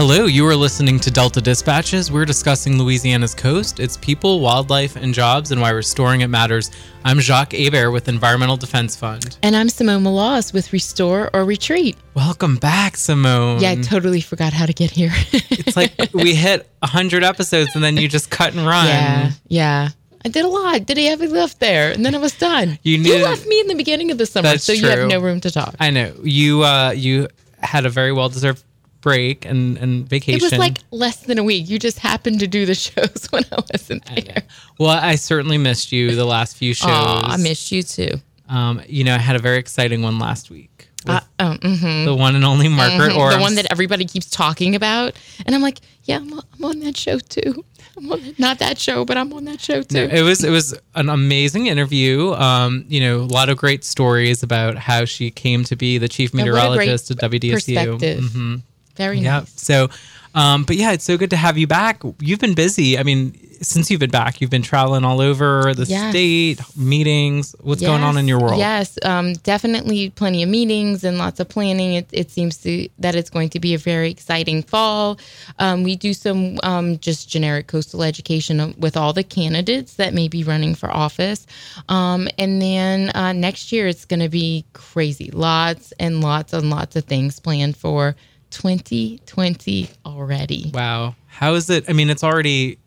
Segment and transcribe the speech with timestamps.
[0.00, 2.10] Hello, you are listening to Delta Dispatches.
[2.10, 6.70] We're discussing Louisiana's coast, its people, wildlife, and jobs, and why restoring it matters.
[7.04, 9.36] I'm Jacques Hebert with Environmental Defense Fund.
[9.42, 11.98] And I'm Simone Maloz with Restore or Retreat.
[12.14, 13.60] Welcome back, Simone.
[13.60, 15.10] Yeah, I totally forgot how to get here.
[15.32, 18.86] it's like we hit 100 episodes and then you just cut and run.
[18.86, 19.88] Yeah, yeah.
[20.24, 20.86] I did a lot.
[20.86, 21.92] Did he have left there?
[21.92, 22.78] And then I was done.
[22.84, 24.82] You, you left me in the beginning of the summer, so true.
[24.82, 25.74] you have no room to talk.
[25.78, 26.14] I know.
[26.22, 27.28] You uh you
[27.58, 28.64] had a very well deserved
[29.00, 30.40] break and, and vacation.
[30.40, 31.68] It was like less than a week.
[31.68, 34.34] You just happened to do the shows when I wasn't there.
[34.36, 34.42] I
[34.78, 36.90] well, I certainly missed you the last few shows.
[36.90, 38.20] Aw, I missed you too.
[38.48, 40.88] Um, you know, I had a very exciting one last week.
[41.06, 42.04] Uh, oh, mm-hmm.
[42.04, 43.34] The one and only Margaret Orr's.
[43.34, 45.18] The one that everybody keeps talking about.
[45.46, 47.64] And I'm like, yeah, I'm, I'm on that show too.
[47.96, 49.94] On, not that show, but I'm on that show too.
[49.94, 52.32] No, it was it was an amazing interview.
[52.32, 56.08] Um, you know, a lot of great stories about how she came to be the
[56.08, 57.52] chief And what a great meteorologist at WDSU.
[57.52, 58.24] perspective.
[58.32, 58.56] hmm
[59.00, 59.38] Very Yeah.
[59.40, 59.52] nice.
[59.56, 59.88] So,
[60.34, 62.02] um, but yeah, it's so good to have you back.
[62.20, 62.98] You've been busy.
[62.98, 66.10] I mean, since you've been back, you've been traveling all over the Yes.
[66.10, 67.54] state, meetings.
[67.60, 68.58] What's going on in your world?
[68.58, 71.94] Yes, um, definitely plenty of meetings and lots of planning.
[71.94, 75.18] It, it seems to, that it's going to be a very exciting fall.
[75.58, 80.28] Um, we do some um, just generic coastal education with all the candidates that may
[80.28, 81.46] be running for office.
[81.88, 85.30] Um, and then uh, next year, it's going to be crazy.
[85.32, 88.14] Lots and lots and lots of things planned for
[88.50, 90.70] 2020 already.
[90.74, 91.14] Wow.
[91.28, 91.88] How is it?
[91.88, 92.78] I mean, it's already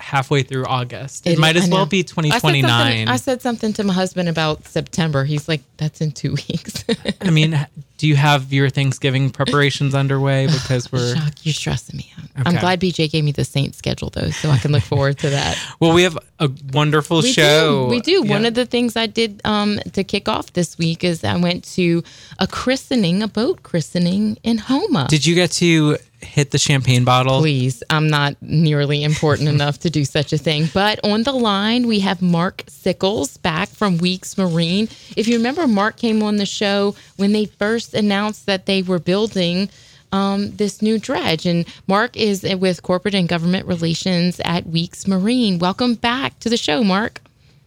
[0.00, 1.26] halfway through August.
[1.26, 3.08] It, It- might I as well be I said, 2029.
[3.08, 5.24] I said something to my husband about September.
[5.24, 6.84] He's like, that's in two weeks.
[7.20, 7.66] I mean,
[7.98, 10.46] do you have your Thanksgiving preparations underway?
[10.60, 12.46] Because we're Shock, you're stressing me out.
[12.46, 15.30] I'm glad BJ gave me the Saint schedule though, so I can look forward to
[15.30, 15.58] that.
[15.80, 17.84] well, we have a wonderful We show.
[17.86, 17.90] do.
[17.90, 18.22] We do.
[18.22, 21.64] One of the things I did um, to kick off this week is I went
[21.74, 22.02] to
[22.38, 25.06] a christening, a boat christening in Houma.
[25.08, 27.40] Did you get to hit the champagne bottle?
[27.40, 30.68] Please, I'm not nearly important enough to do such a thing.
[30.72, 34.88] But on the line, we have Mark Sickles back from Weeks Marine.
[35.16, 38.98] If you remember, Mark came on the show when they first announced that they were
[38.98, 39.70] building
[40.12, 41.46] um, this new dredge.
[41.46, 45.58] And Mark is with corporate and government relations at Weeks Marine.
[45.58, 47.20] Welcome back to the show, Mark.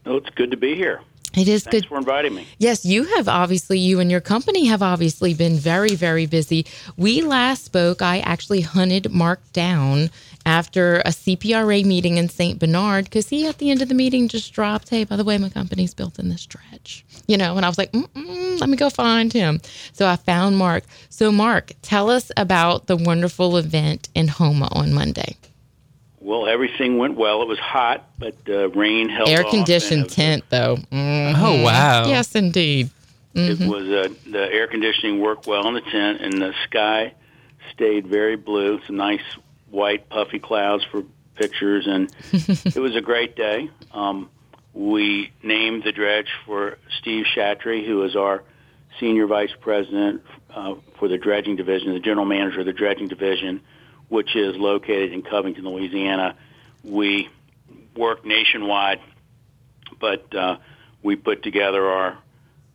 [0.06, 1.02] Oh, it's good to be here.
[1.36, 1.90] It is Thanks good.
[1.90, 2.48] for inviting me.
[2.60, 6.66] Yes, you have obviously, you and your company have obviously been very, very busy.
[6.96, 10.12] We last spoke, I actually hunted Mark down
[10.46, 12.60] after a CPRA meeting in St.
[12.60, 15.38] Bernard because he, at the end of the meeting, just dropped, Hey, by the way,
[15.38, 18.78] my company's built in this stretch," You know, and I was like, Mm-mm, let me
[18.78, 19.60] go find him.
[19.94, 20.84] So I found Mark.
[21.10, 25.38] So, Mark, tell us about the wonderful event in Houma on Monday.
[26.24, 27.42] Well, everything went well.
[27.42, 30.78] It was hot, but uh, rain held Air conditioned tent, though.
[30.92, 31.34] Mhm.
[31.36, 32.08] Oh wow.
[32.08, 32.90] Yes, indeed.
[33.36, 37.14] It, it was uh, the air conditioning worked well in the tent, and the sky
[37.74, 38.80] stayed very blue.
[38.88, 39.22] Some nice
[39.70, 41.04] white puffy clouds for
[41.36, 43.70] pictures, and it was a great day.
[43.92, 44.30] Um,
[44.74, 48.44] we named the dredge for Steve Chatry, who is our
[49.00, 50.22] senior vice president
[50.56, 53.60] uh, for the dredging division, the general manager of the dredging division,
[54.14, 56.38] which is located in Covington, Louisiana.
[56.84, 57.30] We
[57.96, 59.00] work nationwide,
[60.00, 60.58] but uh,
[61.02, 62.20] we put together our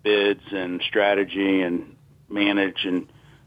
[0.02, 1.94] bids and strategy and
[2.28, 3.06] manage and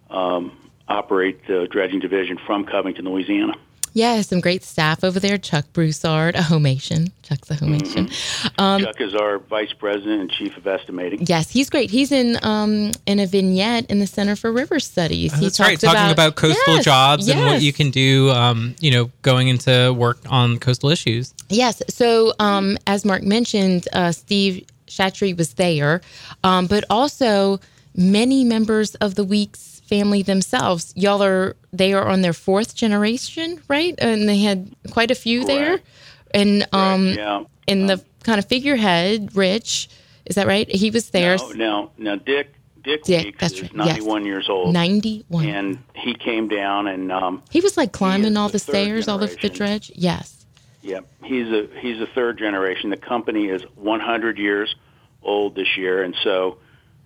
[0.10, 0.58] um,
[0.88, 3.56] operate the dredging division from Covington, Louisiana.
[3.94, 5.38] Yeah, some great staff over there.
[5.38, 7.12] Chuck Broussard, a Homation.
[7.24, 8.10] Chuck's a Homation.
[8.58, 11.26] Um, Chuck is our vice president and chief of estimating.
[11.26, 11.90] yes, he's great.
[11.92, 15.34] He's in um, in a vignette in the Center for River Studies.
[15.34, 15.80] he That's right.
[15.80, 19.48] talks Talking about, coastal Yes, jobs and what you can do, um, you know, going
[19.50, 21.34] into work on coastal issues.
[21.50, 21.82] Yes.
[21.90, 26.02] So, um, as Mark mentioned, uh, Steve Chatry was there,
[26.44, 27.60] um, but also
[27.96, 30.94] many members of the Weeks family themselves.
[30.96, 33.94] Y'all are they are on their fourth generation, right?
[34.00, 35.88] And they had quite a few there, Correct.
[36.34, 37.44] and um, yeah.
[37.68, 39.90] and the kind of figurehead, Rich,
[40.26, 40.68] is that right?
[40.74, 43.98] He was there, Now, now, now, Dick, Dick, Dick, Weeks that's is right, yes.
[43.98, 45.46] 91 years old, ninety one.
[45.46, 49.22] and he came down and um, He was like climbing all the the stairs, all
[49.22, 49.56] of the generation.
[49.58, 49.92] dredge.
[49.96, 50.46] Yes.
[50.82, 52.90] yeah, he's a he's a third generation.
[52.92, 54.74] The company is 100 years
[55.22, 56.58] old this year, and so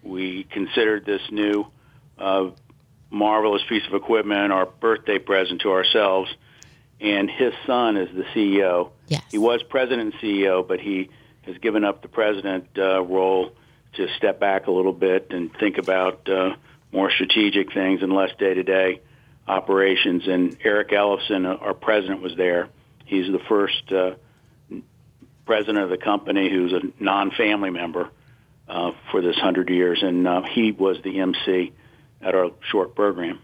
[0.04, 1.66] we considered this new
[2.20, 2.52] uh,
[3.10, 6.34] marvelous piece of equipment our birthday present to ourselves.
[7.00, 8.92] And his son is the CEO.
[9.07, 9.24] Yes.
[9.31, 11.10] He was president and CEO, but he
[11.44, 13.52] has given up the president uh, role
[13.94, 16.56] to step back a little bit and think about uh,
[16.92, 19.02] more strategic things and less day-to-day
[19.48, 20.28] operations.
[20.28, 22.69] And Eric Ellison, uh, our president, was there.
[23.06, 24.16] He's the first uh,
[25.46, 28.10] president of the company who's a non-family member
[28.68, 31.74] uh, for this hundred years, and uh, he was the MC
[32.25, 33.39] at our short program.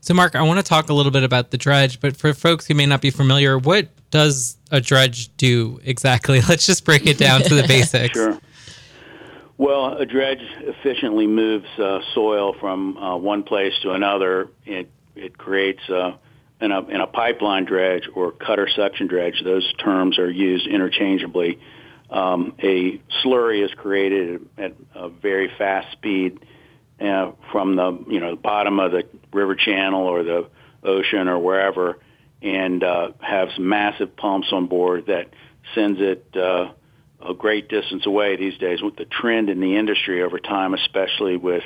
[0.00, 2.66] So, Mark, I want to talk a little bit about the dredge, but for folks
[2.66, 6.40] who may not be familiar, what does a dredge do exactly?
[6.48, 8.12] Let's just break it down to the basics.
[8.12, 8.38] Sure.
[9.56, 14.48] Well, a dredge efficiently moves uh, soil from uh, one place to another.
[14.66, 16.16] It it creates uh,
[16.60, 19.42] in a in a pipeline dredge or cutter suction dredge.
[19.44, 21.60] Those terms are used interchangeably.
[22.10, 26.44] Um, a slurry is created at a very fast speed
[27.00, 30.48] uh, from the you know the bottom of the river channel or the
[30.82, 31.98] ocean or wherever,
[32.42, 35.28] and uh, has massive pumps on board that
[35.74, 36.70] sends it uh,
[37.26, 38.82] a great distance away these days.
[38.82, 41.64] With the trend in the industry over time, especially with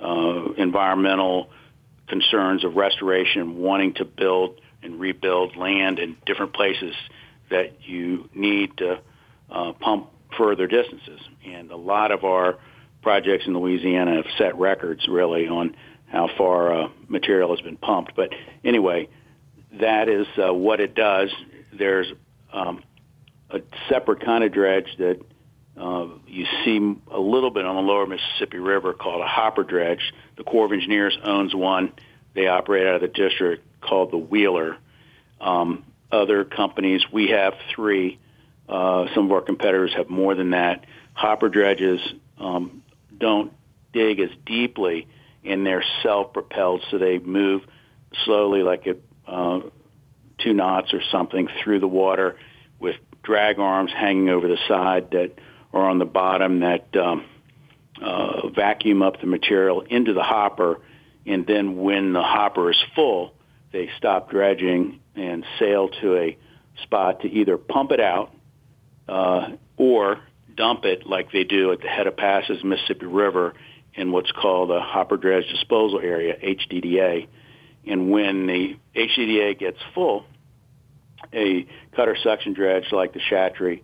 [0.00, 1.50] uh, environmental
[2.08, 6.94] concerns of restoration, wanting to build and rebuild land in different places
[7.50, 9.00] that you need to
[9.50, 11.20] uh, pump further distances.
[11.44, 12.58] And a lot of our
[13.08, 15.74] projects in Louisiana have set records really on
[16.08, 18.14] how far uh, material has been pumped.
[18.14, 19.08] But anyway,
[19.80, 21.30] that is uh, what it does.
[21.72, 22.06] There's
[22.52, 22.82] um,
[23.48, 25.22] a separate kind of dredge that
[25.80, 30.12] uh, you see a little bit on the lower Mississippi River called a hopper dredge.
[30.36, 31.94] The Corps of Engineers owns one.
[32.34, 34.76] They operate out of the district called the Wheeler.
[35.40, 35.82] Um,
[36.12, 38.18] other companies, we have three.
[38.68, 40.84] Uh, some of our competitors have more than that.
[41.14, 42.00] Hopper dredges
[42.38, 42.77] um,
[43.18, 43.52] don't
[43.92, 45.08] dig as deeply,
[45.44, 47.62] and they're self-propelled, so they move
[48.24, 49.60] slowly, like at uh,
[50.38, 52.36] two knots or something, through the water
[52.78, 55.32] with drag arms hanging over the side that
[55.72, 57.24] are on the bottom that um,
[58.00, 60.80] uh, vacuum up the material into the hopper,
[61.26, 63.34] and then when the hopper is full,
[63.72, 66.38] they stop dredging and sail to a
[66.82, 68.32] spot to either pump it out
[69.08, 70.20] uh, or
[70.58, 73.54] dump it like they do at the head of passes Mississippi River
[73.94, 77.28] in what's called a hopper dredge disposal area, HDDA.
[77.86, 80.26] And when the HDDA gets full,
[81.32, 81.66] a
[81.96, 83.82] cutter suction dredge like the Chatry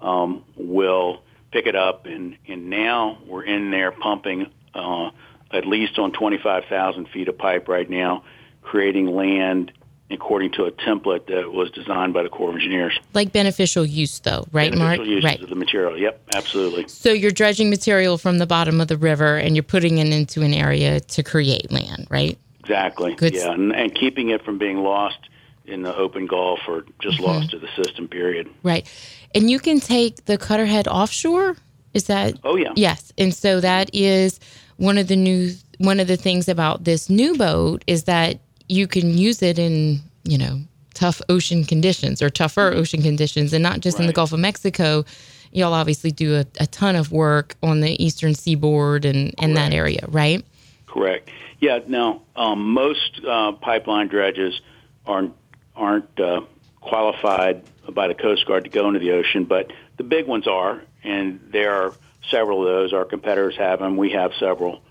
[0.00, 5.10] um, will pick it up, and, and now we're in there pumping uh,
[5.50, 8.24] at least on 25,000 feet of pipe right now,
[8.62, 9.72] creating land
[10.12, 12.98] according to a template that was designed by the Corps of Engineers.
[13.14, 15.24] Like beneficial use, though, right, beneficial Mark?
[15.24, 15.42] right.
[15.42, 15.98] of the material.
[15.98, 16.88] Yep, absolutely.
[16.88, 20.42] So you're dredging material from the bottom of the river and you're putting it into
[20.42, 22.38] an area to create land, right?
[22.60, 23.14] Exactly.
[23.14, 23.34] Good.
[23.34, 25.18] Yeah, and, and keeping it from being lost
[25.64, 27.24] in the open Gulf or just Mm-hmm.
[27.24, 28.08] lost to the system.
[28.08, 28.48] Period.
[28.62, 28.86] Right.
[29.34, 31.56] And you can take the cutterhead offshore.
[31.94, 32.34] Is that?
[32.44, 32.72] Oh yeah.
[32.76, 33.12] Yes.
[33.18, 34.40] And so that is
[34.76, 38.38] one of the new one of the things about this new boat is that
[38.68, 40.60] you can use it in, you know,
[40.94, 45.04] tough ocean conditions or tougher ocean conditions and not just in the Gulf of Mexico.
[45.52, 49.72] Y'all obviously do a, a ton of work on the eastern seaboard and, and that
[49.72, 50.44] area, right?
[50.86, 51.30] Correct.
[51.60, 51.80] Yeah.
[51.86, 54.60] Now, um, most uh, pipeline dredges
[55.06, 55.34] aren't
[55.74, 56.42] aren't uh,
[56.80, 60.82] qualified by the Coast Guard to go into the ocean, but the big ones are,
[61.02, 61.94] and there are
[62.30, 62.92] several of those.
[62.92, 63.96] Our competitors have them.
[63.96, 64.82] We have several,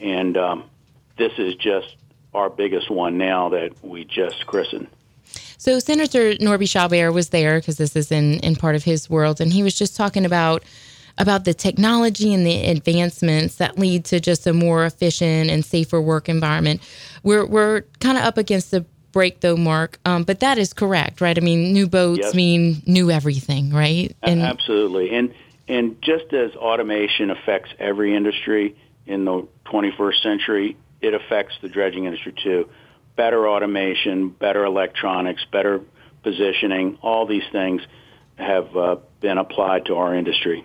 [0.00, 0.64] and um,
[1.16, 1.94] this is just
[2.34, 4.88] our biggest one now that we just christened.
[5.58, 9.40] So Senator Norby Chabert was there because this is in, in part of his world,
[9.40, 10.62] and he was just talking about
[11.16, 16.00] about the technology and the advancements that lead to just a more efficient and safer
[16.00, 16.80] work environment.
[17.22, 21.20] We're we're kind of up against the break though, Mark, um, but that is correct,
[21.20, 21.38] right?
[21.38, 22.34] I mean, new boats Yes.
[22.34, 24.14] mean new everything, right?
[24.24, 25.32] A- Absolutely, and
[25.68, 28.74] and just as automation affects every industry
[29.06, 32.68] in the 21st century, it affects the dredging industry too.
[33.16, 35.80] Better automation, better electronics, better
[36.22, 37.82] positioning, all these things
[38.36, 40.64] have uh, been applied to our industry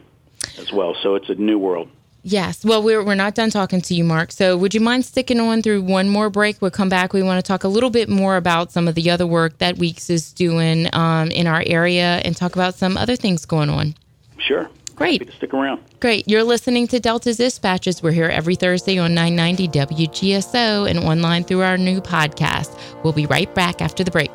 [0.58, 0.96] as well.
[1.04, 1.90] So it's a new world.
[2.24, 2.66] Yes.
[2.66, 4.32] Well, we're, we're not done talking to you, Mark.
[4.32, 6.62] So, would you mind sticking on through one more break?
[6.62, 7.14] We'll come back.
[7.14, 9.78] We want to talk a little bit more about some of the other work that
[9.78, 13.96] Weeks is doing um, in our area and talk about some other things going on.
[14.38, 14.70] Sure.
[15.00, 15.22] Great.
[15.22, 15.82] Happy to stick around.
[16.02, 16.28] Great.
[16.28, 18.04] You're listening to Delta's Dispatches.
[18.04, 22.78] We're here every Thursday on 990 WGSO and online through our new podcast.
[23.04, 24.32] We'll be right back after the break.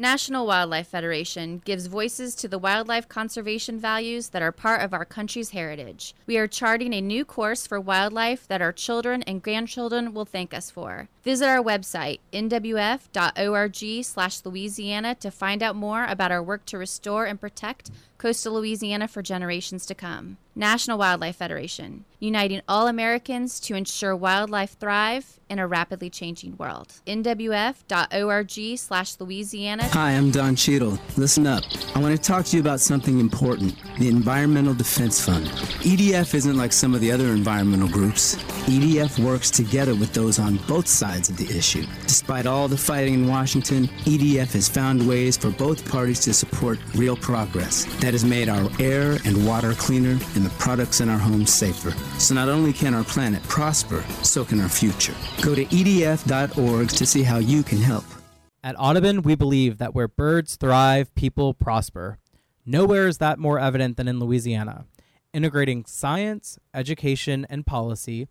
[0.00, 5.04] National Wildlife Federation gives voices to the wildlife conservation values that are part of our
[5.04, 6.14] country's heritage.
[6.24, 10.54] We are charting a new course for wildlife that our children and grandchildren will thank
[10.54, 11.08] us for.
[11.24, 17.26] Visit our website, nwf.org slash Louisiana, to find out more about our work to restore
[17.26, 20.36] and protect coastal Louisiana for generations to come.
[20.54, 26.94] National Wildlife Federation, uniting all Americans to ensure wildlife thrive in a rapidly changing world.
[27.06, 29.84] nwf.org slash Louisiana.
[29.90, 30.98] Hi, I'm Don Cheadle.
[31.16, 31.62] Listen up.
[31.94, 35.46] I want to talk to you about something important the Environmental Defense Fund.
[35.46, 38.34] EDF isn't like some of the other environmental groups.
[38.66, 41.86] EDF works together with those on both sides of the issue.
[42.02, 46.78] Despite all the fighting in Washington, EDF has found ways for both parties to support
[46.96, 51.18] real progress that has made our air and water cleaner and the products in our
[51.18, 51.90] homes safer.
[52.18, 55.14] So not only can our planet prosper, so can our future.
[55.42, 58.04] Go to edf.org to see how you can help.
[58.62, 62.18] At Audubon, we believe that where birds thrive, people prosper.
[62.66, 64.84] Nowhere is that more evident than in Louisiana.
[65.32, 68.28] Integrating science, education, and policy,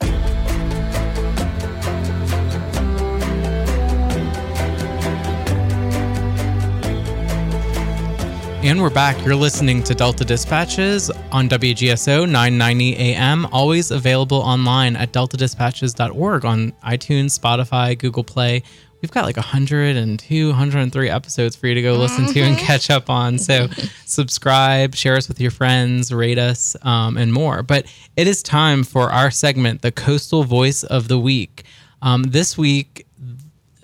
[8.63, 9.23] And we're back.
[9.23, 16.73] You're listening to Delta Dispatches on WGSO 990 AM, always available online at deltadispatches.org on
[16.83, 18.63] iTunes, Spotify, Google Play.
[19.01, 23.09] We've got like 102, 103 episodes for you to go listen to and catch up
[23.09, 23.37] on.
[23.37, 23.67] So
[24.05, 27.61] subscribe, share us with your friends, rate us, um, and more.
[27.61, 27.85] But
[28.15, 31.63] it is time for our segment, the Coastal Voice of the Week.
[32.01, 33.05] Um, this week,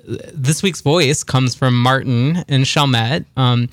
[0.05, 3.25] this week's voice comes from Martin in Chalmette.
[3.37, 3.69] Um,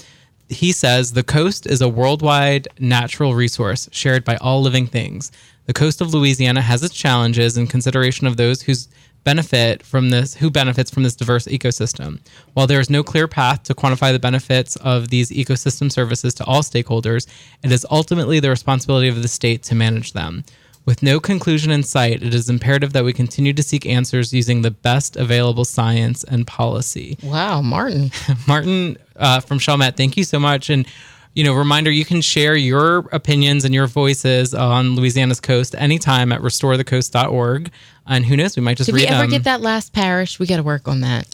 [0.51, 5.33] he says the coast is a worldwide natural resource shared by all living things.
[5.67, 8.89] The coast of Louisiana has its challenges in consideration of those whose
[9.25, 12.21] benefit from this who benefits from this diverse ecosystem.
[12.55, 16.45] While there is no clear path to quantify the benefits of these ecosystem services to
[16.45, 17.27] all stakeholders,
[17.63, 20.45] it is ultimately the responsibility of the state to manage them.
[20.87, 24.63] With no conclusion in sight, it is imperative that we continue to seek answers using
[24.63, 27.19] the best available science and policy.
[27.23, 28.11] Wow, Martin.
[28.49, 30.71] Martin uh, from Chalmette, thank you so much.
[30.71, 30.87] And
[31.35, 36.33] you know, reminder you can share your opinions and your voices on Louisiana's coast anytime
[36.33, 37.71] at restorethecoast.org.
[38.11, 39.31] And who knows, we might just Did read we ever them.
[39.31, 40.39] get that last parish?
[40.39, 41.29] We got to work on that.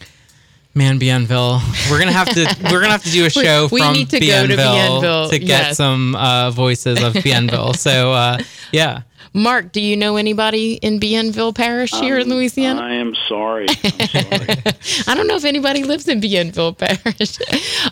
[0.74, 1.62] Man, Bienville.
[1.90, 2.44] We're gonna have to.
[2.70, 5.30] We're gonna have to do a show we from need to go Bienville, to Bienville,
[5.30, 5.76] to get yes.
[5.78, 7.72] some uh, voices of Bienville.
[7.72, 8.38] so uh,
[8.72, 9.00] yeah,
[9.36, 12.80] Mark, do you know anybody in Bienville Parish here in Louisiana?
[12.80, 13.66] I am sorry.
[13.84, 14.46] I'm sorry.
[15.06, 17.38] I don't know if anybody lives in Bienville Parish.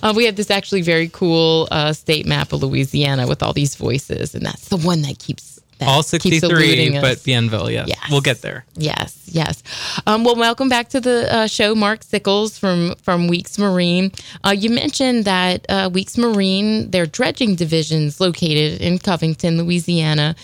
[0.03, 3.77] uh, we have this actually very cool uh, state map of Louisiana with all these
[3.77, 7.71] voices, and that's the one that keeps that all sixty-three, eluding but Bienville.
[7.71, 7.89] Yes.
[7.89, 8.11] Yes.
[8.11, 8.65] we'll get there.
[8.77, 9.63] Yes, yes.
[10.07, 14.13] Um, well, welcome back to the uh, show, Mark Sickles from from Weeks Marine.
[14.45, 20.37] Uh, you mentioned that uh, Weeks Marine, their dredging divisions located in Covington, Louisiana,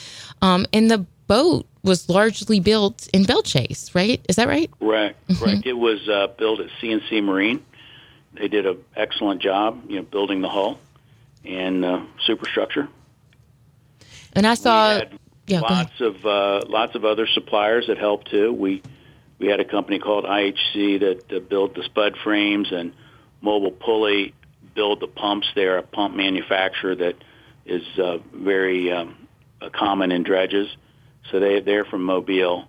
[0.42, 4.20] um, and the boat was largely built in Belle Chasse, right?
[4.28, 4.70] Is that right?
[4.78, 5.16] Correct.
[5.38, 5.64] Correct.
[5.64, 7.64] It was uh, built at C&C Marine.
[8.34, 10.78] They did an excellent job, you know, building the hull
[11.44, 12.88] and uh, superstructure.
[14.32, 15.02] And I saw.
[15.46, 18.52] yeah, lots of uh, lots of other suppliers that helped too.
[18.52, 18.82] We
[19.38, 22.92] we had a company called IHC that uh, built the spud frames and
[23.40, 24.34] Mobile Pulley
[24.74, 25.48] build the pumps.
[25.54, 27.16] They're a pump manufacturer that
[27.64, 29.26] is uh, very um,
[29.60, 30.68] uh, common in dredges.
[31.30, 32.68] So they they're from Mobile,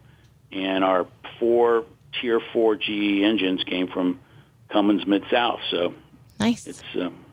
[0.51, 1.08] and our
[1.39, 1.86] four
[2.20, 4.20] Tier Four GE engines came from
[4.70, 5.60] Cummins Mid South.
[5.70, 5.94] So
[6.39, 6.68] Nice.
[6.68, 7.24] it's um,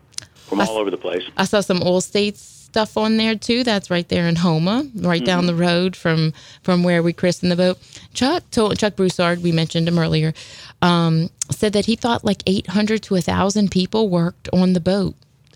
[0.47, 1.23] from all over the place.
[1.37, 3.63] I saw some oil states stuff on there too.
[3.63, 6.33] That's right there in Houma, right down the road from
[6.63, 7.77] from where we christened the boat.
[8.13, 10.33] Chuck told Chuck Broussard, we mentioned him earlier,
[10.81, 15.15] um, said that he thought like eight hundred to thousand people worked on the boat.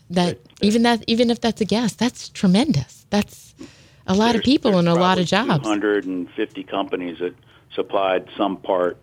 [0.09, 3.05] That even that even if that's a guess, that's tremendous.
[3.09, 3.53] That's
[4.07, 5.63] a lot of people and a lot of jobs.
[5.63, 7.35] 250 companies that
[7.73, 8.97] supplied some part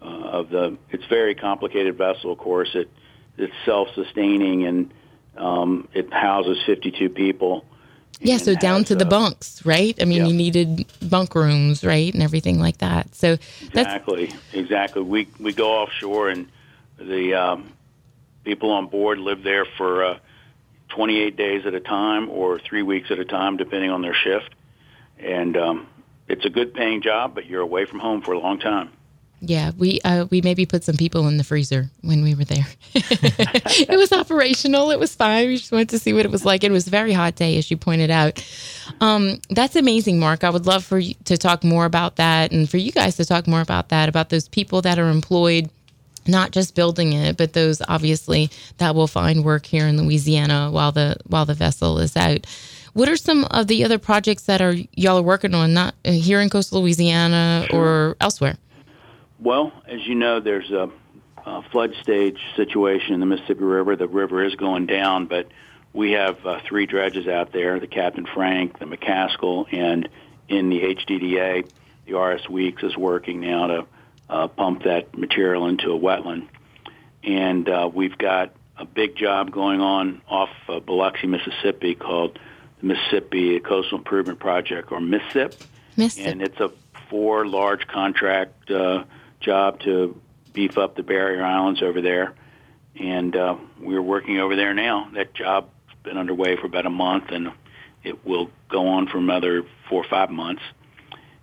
[0.00, 0.76] uh, of the.
[0.90, 2.70] It's very complicated vessel, of course.
[2.74, 2.90] It
[3.36, 4.92] it's self-sustaining and
[5.38, 7.64] um, it houses 52 people.
[8.20, 9.96] Yeah, so down has, to the bunks, right?
[10.02, 10.26] I mean, yeah.
[10.26, 13.14] you needed bunk rooms, right, and everything like that.
[13.14, 13.36] So
[13.72, 15.02] that's Exactly, exactly.
[15.02, 16.48] We we go offshore and
[16.98, 17.72] The um,
[18.44, 20.18] people on board live there for uh,
[20.88, 24.52] 28 days at a time or three weeks at a time, depending on their shift.
[25.18, 25.86] And um,
[26.28, 28.90] it's a good paying job, but you're away from home for a long time.
[29.40, 32.66] Yeah, we uh, we maybe put some people in the freezer when we were there.
[32.94, 34.90] it was operational.
[34.90, 35.46] It was fine.
[35.46, 36.64] We just wanted to see what it was like.
[36.64, 38.44] It was a very hot day, as you pointed out.
[39.00, 40.42] Um, that's amazing, Mark.
[40.42, 43.24] I would love for you to talk more about that, and for you guys to
[43.24, 45.70] talk more about that, about those people that are employed
[46.26, 50.92] not just building it, but those obviously that will find work here in Louisiana while
[50.92, 52.46] the while the vessel is out.
[52.92, 56.12] What are some of the other projects that are y'all are working on, not uh,
[56.12, 58.56] here in coastal Louisiana or elsewhere?
[59.40, 60.90] Well, as you know, there's a,
[61.46, 63.94] a, flood stage situation in the Mississippi River.
[63.94, 65.48] The river is going down, but
[65.92, 70.08] we have uh, three dredges out there: the Captain Frank, the McCaskill, and
[70.48, 71.70] in the HDDA,
[72.06, 73.86] the RS Weeks is working now to
[74.28, 76.48] uh, pump that material into a wetland.
[77.22, 82.38] And uh, we've got a big job going on off uh, Biloxi, Mississippi, called
[82.80, 85.54] the Mississippi Coastal Improvement Project, or MsCIP.
[85.96, 86.26] MsCIP.
[86.26, 86.70] And it's a
[87.10, 89.04] four large contract uh,
[89.40, 90.20] job to
[90.52, 92.34] beef up the barrier islands over there.
[92.98, 95.08] And uh, we're working over there now.
[95.14, 95.70] That job's
[96.02, 97.52] been underway for about a month, and
[98.02, 100.62] it will go on for another four or five months.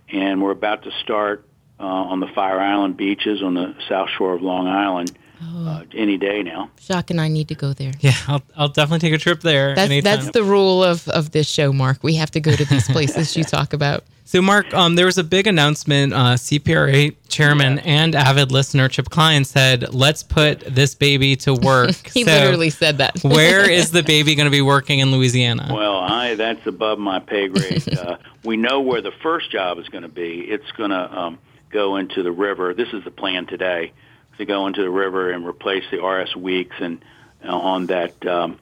[0.08, 1.46] And we're about to start
[1.78, 5.16] uh, on the Fire Island beaches on the south shore of Long Island.
[5.42, 5.68] Oh.
[5.68, 6.70] Uh, any day now.
[6.80, 7.92] Jacques and I need to go there.
[8.00, 9.74] Yeah, I'll, I'll definitely take a trip there.
[9.74, 12.02] That's, that's the rule of, of this show, Mark.
[12.02, 14.04] We have to go to these places you talk about.
[14.28, 16.12] So, Mark, um, there was a big announcement.
[16.12, 17.82] Uh, CPRA chairman yeah.
[17.84, 22.70] and avid listener Chip Kline said, "Let's put this baby to work." he so literally
[22.70, 23.16] said that.
[23.22, 25.72] where is the baby going to be working in Louisiana?
[25.72, 27.96] Well, I that's above my pay grade.
[27.96, 30.40] uh, we know where the first job is going to be.
[30.40, 31.38] It's going to um,
[31.70, 32.74] go into the river.
[32.74, 33.92] This is the plan today
[34.38, 37.04] to go into the river and replace the RS Weeks and
[37.44, 38.58] uh, on that um,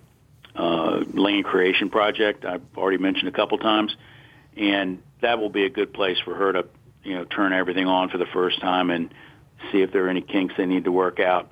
[0.55, 3.95] uh, lane creation project I've already mentioned a couple times,
[4.57, 6.67] and that will be a good place for her to,
[7.03, 9.13] you know, turn everything on for the first time and
[9.73, 11.51] see if there are any kinks they need to work out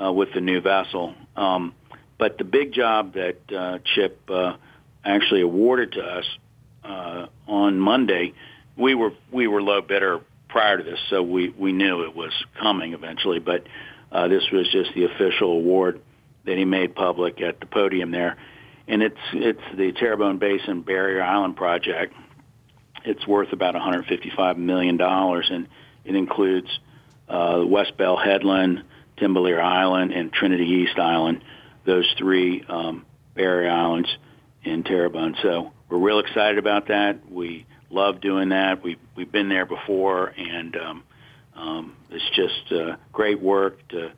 [0.00, 1.14] uh, with the new vessel.
[1.36, 1.74] Um,
[2.18, 4.56] but the big job that uh, Chip uh,
[5.04, 6.24] actually awarded to us
[6.84, 8.34] uh, on Monday,
[8.76, 12.32] we were we were low bidder prior to this, so we we knew it was
[12.60, 13.38] coming eventually.
[13.38, 13.66] But
[14.12, 16.00] uh, this was just the official award
[16.44, 18.36] that he made public at the podium there,
[18.88, 22.14] and it's it's the Terrebonne Basin Barrier Island project
[23.04, 25.68] it's worth about 155 million dollars, and
[26.04, 26.68] it includes
[27.28, 28.84] uh, West Belle Headland,
[29.18, 31.42] Timbalier Island, and Trinity East Island.
[31.84, 34.08] Those three um, barrier islands
[34.62, 35.36] in Terrebonne.
[35.42, 37.30] So we're real excited about that.
[37.30, 38.82] We love doing that.
[38.82, 41.02] We we've been there before, and um,
[41.54, 44.12] um, it's just uh, great work to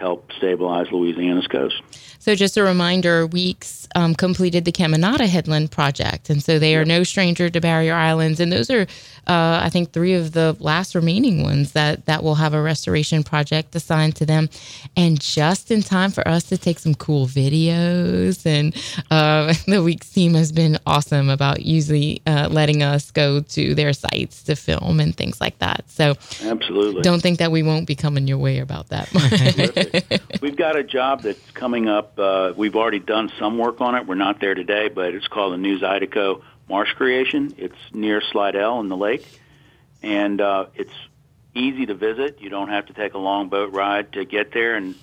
[0.00, 1.80] help stabilize Louisiana's coast.
[2.18, 6.30] So, just a reminder Weeks um, completed the Caminada Headland project.
[6.30, 8.40] And so they are no stranger to barrier islands.
[8.40, 8.82] And those are,
[9.26, 13.22] uh, I think, three of the last remaining ones that, that will have a restoration
[13.22, 14.48] project assigned to them.
[14.96, 18.46] And just in time for us to take some cool videos.
[18.46, 18.74] And
[19.10, 23.92] uh, the Weeks team has been awesome about usually uh, letting us go to their
[23.92, 25.84] sites to film and things like that.
[25.88, 27.02] So, absolutely.
[27.02, 29.08] Don't think that we won't be coming your way about that.
[30.40, 32.18] We've got a job that's coming up.
[32.18, 34.06] Uh, we've already done some work on it.
[34.06, 37.54] We're not there today, but it's called the New Zydeco Marsh Creation.
[37.58, 39.26] It's near Slidell in the lake,
[40.02, 40.92] and uh, it's
[41.54, 42.40] easy to visit.
[42.40, 44.94] You don't have to take a long boat ride to get there, and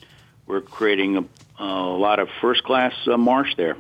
[0.45, 3.75] we're creating a, a lot of first-class uh, marsh there.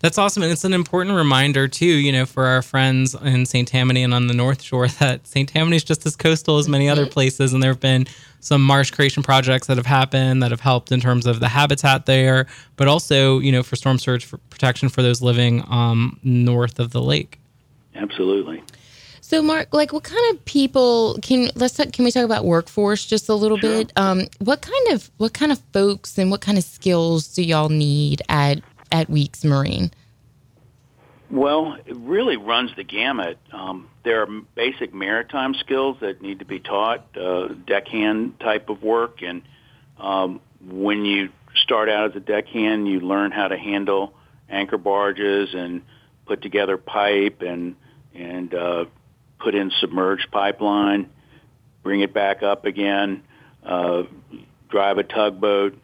[0.00, 0.42] That's awesome.
[0.42, 3.68] And it's an important reminder, too, you know, for our friends in St.
[3.68, 5.48] Tammany and on the North Shore that St.
[5.48, 7.12] Tammany is just as coastal as many other mm-hmm.
[7.12, 7.52] places.
[7.52, 8.06] And there have been
[8.40, 12.06] some marsh creation projects that have happened that have helped in terms of the habitat
[12.06, 16.80] there, but also, you know, for storm surge for protection for those living um, north
[16.80, 17.38] of the lake.
[17.94, 18.62] Absolutely.
[19.32, 23.06] So, Mark, like, what kind of people can let's talk, can we talk about workforce
[23.06, 23.78] just a little sure.
[23.78, 23.92] bit?
[23.96, 27.70] Um, what kind of what kind of folks and what kind of skills do y'all
[27.70, 28.60] need at
[28.92, 29.90] at Weeks Marine?
[31.30, 33.38] Well, it really runs the gamut.
[33.52, 38.82] Um, there are basic maritime skills that need to be taught, uh, deckhand type of
[38.82, 39.42] work, and
[39.98, 44.12] um, when you start out as a deckhand, you learn how to handle
[44.48, 45.82] anchor barges and
[46.26, 47.76] put together pipe and
[48.14, 48.84] and uh,
[49.38, 51.08] put in submerged pipeline,
[51.82, 53.22] bring it back up again,
[53.64, 54.02] uh,
[54.68, 55.78] drive a tugboat,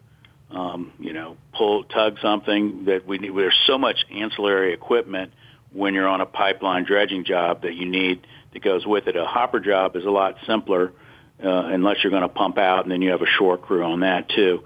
[0.51, 3.35] um, you know, pull, tug something that we need.
[3.35, 5.31] There's so much ancillary equipment
[5.71, 9.15] when you're on a pipeline dredging job that you need that goes with it.
[9.15, 10.91] A hopper job is a lot simpler
[11.43, 14.01] uh, unless you're going to pump out, and then you have a short crew on
[14.01, 14.63] that too.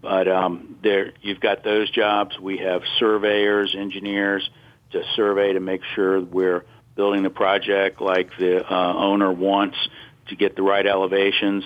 [0.00, 2.38] But um, there, you've got those jobs.
[2.38, 4.48] We have surveyors, engineers
[4.92, 6.64] to survey to make sure we're
[6.96, 9.76] building the project like the uh, owner wants
[10.28, 11.64] to get the right elevations.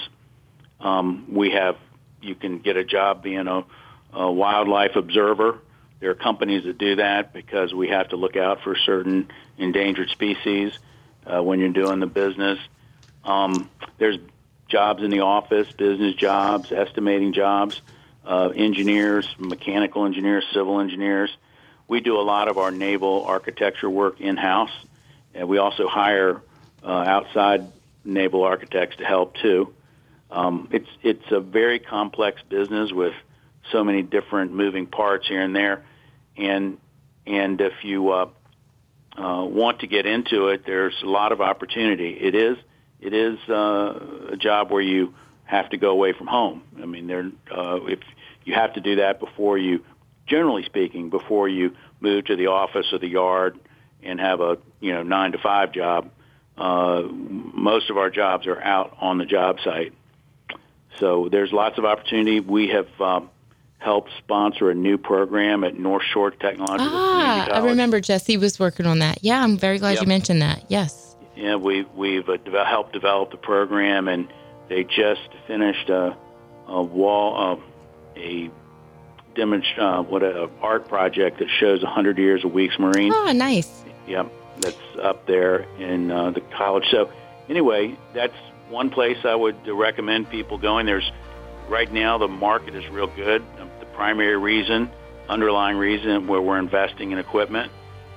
[0.80, 1.76] Um, we have
[2.24, 3.64] you can get a job being a,
[4.12, 5.58] a wildlife observer.
[6.00, 10.10] There are companies that do that because we have to look out for certain endangered
[10.10, 10.78] species
[11.26, 12.58] uh, when you're doing the business.
[13.24, 14.18] Um, there's
[14.68, 17.80] jobs in the office, business jobs, estimating jobs,
[18.26, 21.34] uh, engineers, mechanical engineers, civil engineers.
[21.86, 24.72] We do a lot of our naval architecture work in house,
[25.34, 26.40] and we also hire
[26.82, 27.70] uh, outside
[28.04, 29.74] naval architects to help too.
[30.34, 33.14] Um, it's it's a very complex business with
[33.70, 35.84] so many different moving parts here and there,
[36.36, 36.78] and
[37.24, 38.28] and if you uh,
[39.16, 42.18] uh, want to get into it, there's a lot of opportunity.
[42.20, 42.56] It is
[43.00, 46.62] it is uh, a job where you have to go away from home.
[46.82, 48.00] I mean, there uh, if
[48.44, 49.84] you have to do that before you,
[50.26, 53.56] generally speaking, before you move to the office or the yard
[54.02, 56.10] and have a you know nine to five job.
[56.56, 59.92] Uh, most of our jobs are out on the job site,
[61.00, 62.40] so there's lots of opportunity.
[62.40, 63.30] We have um,
[63.78, 68.86] helped sponsor a new program at North Shore Technological Ah, I remember Jesse was working
[68.86, 69.18] on that.
[69.22, 70.02] Yeah, I'm very glad Yep.
[70.02, 70.64] you mentioned that.
[70.68, 71.16] Yes.
[71.36, 74.28] Yeah, we we've uh, deve- helped develop the program, and
[74.68, 76.16] they just finished a,
[76.68, 77.58] a wall,
[78.16, 78.50] uh, a
[79.34, 83.12] demonst- uh, what a, a art project that shows 100 years of Weeks Marine.
[83.12, 83.82] Oh, nice.
[84.06, 84.30] Yep,
[84.60, 86.84] that's up there in uh, the college.
[86.90, 87.10] So
[87.48, 88.36] anyway, that's
[88.74, 90.84] one place I would recommend people going.
[90.84, 91.10] There's
[91.68, 93.40] right now the market is real good.
[93.60, 94.90] Um, The primary reason,
[95.28, 97.70] underlying reason, where we're investing in equipment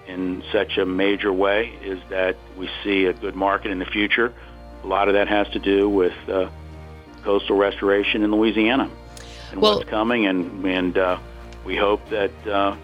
[0.07, 4.33] in such a major way is that we see a good market in the future.
[4.83, 6.49] A lot of that has to do with uh,
[7.23, 8.89] coastal restoration in Louisiana
[9.51, 11.19] and Well- what's coming, and and uh,
[11.65, 12.75] we hope that uh,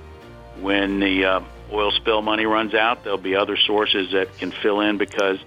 [0.62, 1.40] when the uh,
[1.72, 5.40] oil spill money runs out, there'll be other sources that can fill in because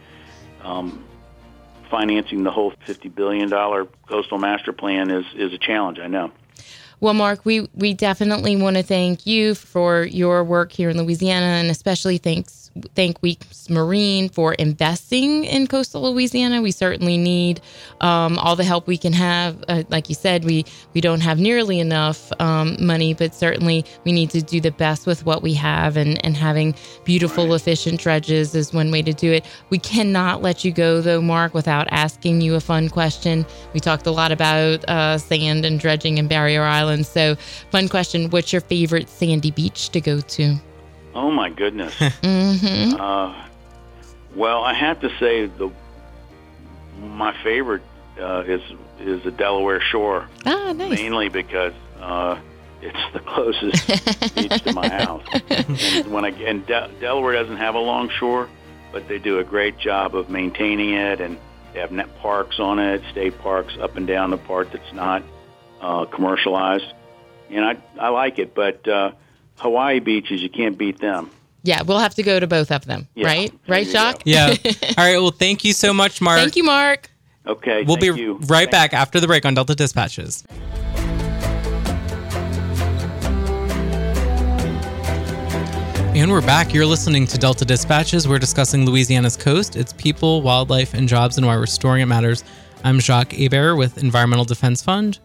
[0.65, 1.06] um,
[1.91, 5.99] financing the whole fifty billion dollar coastal master plan is is a challenge.
[5.99, 6.33] I know.
[7.01, 11.47] Well, Mark, we, we definitely want to thank you for your work here in Louisiana,
[11.47, 16.61] and especially thanks thank Weeks Marine for investing in coastal Louisiana.
[16.63, 17.61] We certainly need
[18.01, 19.63] um, all the help we can have.
[19.69, 24.13] Uh, like you said, we we don't have nearly enough um, money, but certainly we
[24.13, 28.55] need to do the best with what we have, and and having beautiful, efficient dredges
[28.55, 29.45] is one way to do it.
[29.71, 33.47] We cannot let you go though, Mark, without asking you a fun question.
[33.73, 36.86] We talked a lot about uh, sand and dredging and Barrier Island.
[37.05, 37.37] So,
[37.71, 40.57] fun question: What's your favorite sandy beach to go to?
[41.15, 41.95] Oh my goodness.
[42.23, 43.01] Mm-hmm.
[43.01, 43.35] Uh,
[44.35, 45.71] well, I have to say the
[47.01, 47.83] my favorite
[48.21, 48.61] uh, is
[49.01, 50.91] is the Delaware Shore, Ah, nice.
[50.99, 52.39] mainly because uh,
[52.83, 53.87] it's the closest
[54.35, 55.23] beach to my house.
[55.51, 58.49] And when I and De- Delaware doesn't have a long shore,
[58.93, 61.37] but they do a great job of maintaining it, and
[61.75, 65.23] they have net parks on it, state parks up and down the part that's not
[65.87, 66.85] uh, commercialized,
[67.51, 68.55] and I I like it.
[68.55, 69.13] But uh,
[69.57, 71.31] Hawaii beaches, you can't beat them.
[71.63, 73.51] Yeah, we'll have to go to both of them, Yeah, right?
[73.67, 74.25] there Right, Jacques?
[74.25, 74.31] go.
[74.31, 74.55] Yeah.
[74.99, 75.19] All right.
[75.19, 76.39] Well, thank you so much, Mark.
[76.39, 77.11] Thank you, Mark.
[77.45, 78.35] Okay, We'll thank be you.
[78.47, 80.45] right Thank- back after the break on Delta Dispatches.
[86.15, 86.73] And we're back.
[86.73, 88.27] You're listening to Delta Dispatches.
[88.27, 92.43] We're discussing Louisiana's coast, its people, wildlife, and jobs, and why restoring it matters.
[92.85, 95.19] I'm Jacques Hebert with Environmental Defense Fund.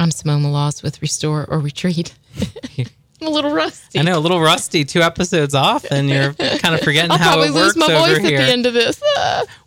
[0.00, 2.14] I'm Simone Laws with Restore or Retreat.
[2.78, 3.98] I'm a little rusty.
[3.98, 7.32] I know, a little rusty, two episodes off, and you're kind of forgetting I'll how
[7.34, 9.02] probably it lose works my over voice at the end of this.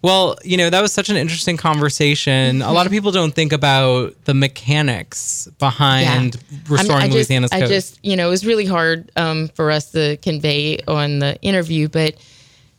[0.01, 2.61] Well, you know, that was such an interesting conversation.
[2.63, 7.51] A lot of people don't think about the mechanics behind I'm- restoring I just, Louisiana's
[7.51, 7.71] I coast.
[7.71, 11.87] just, you know, it was really hard um, for us to convey on the interview,
[11.89, 12.15] but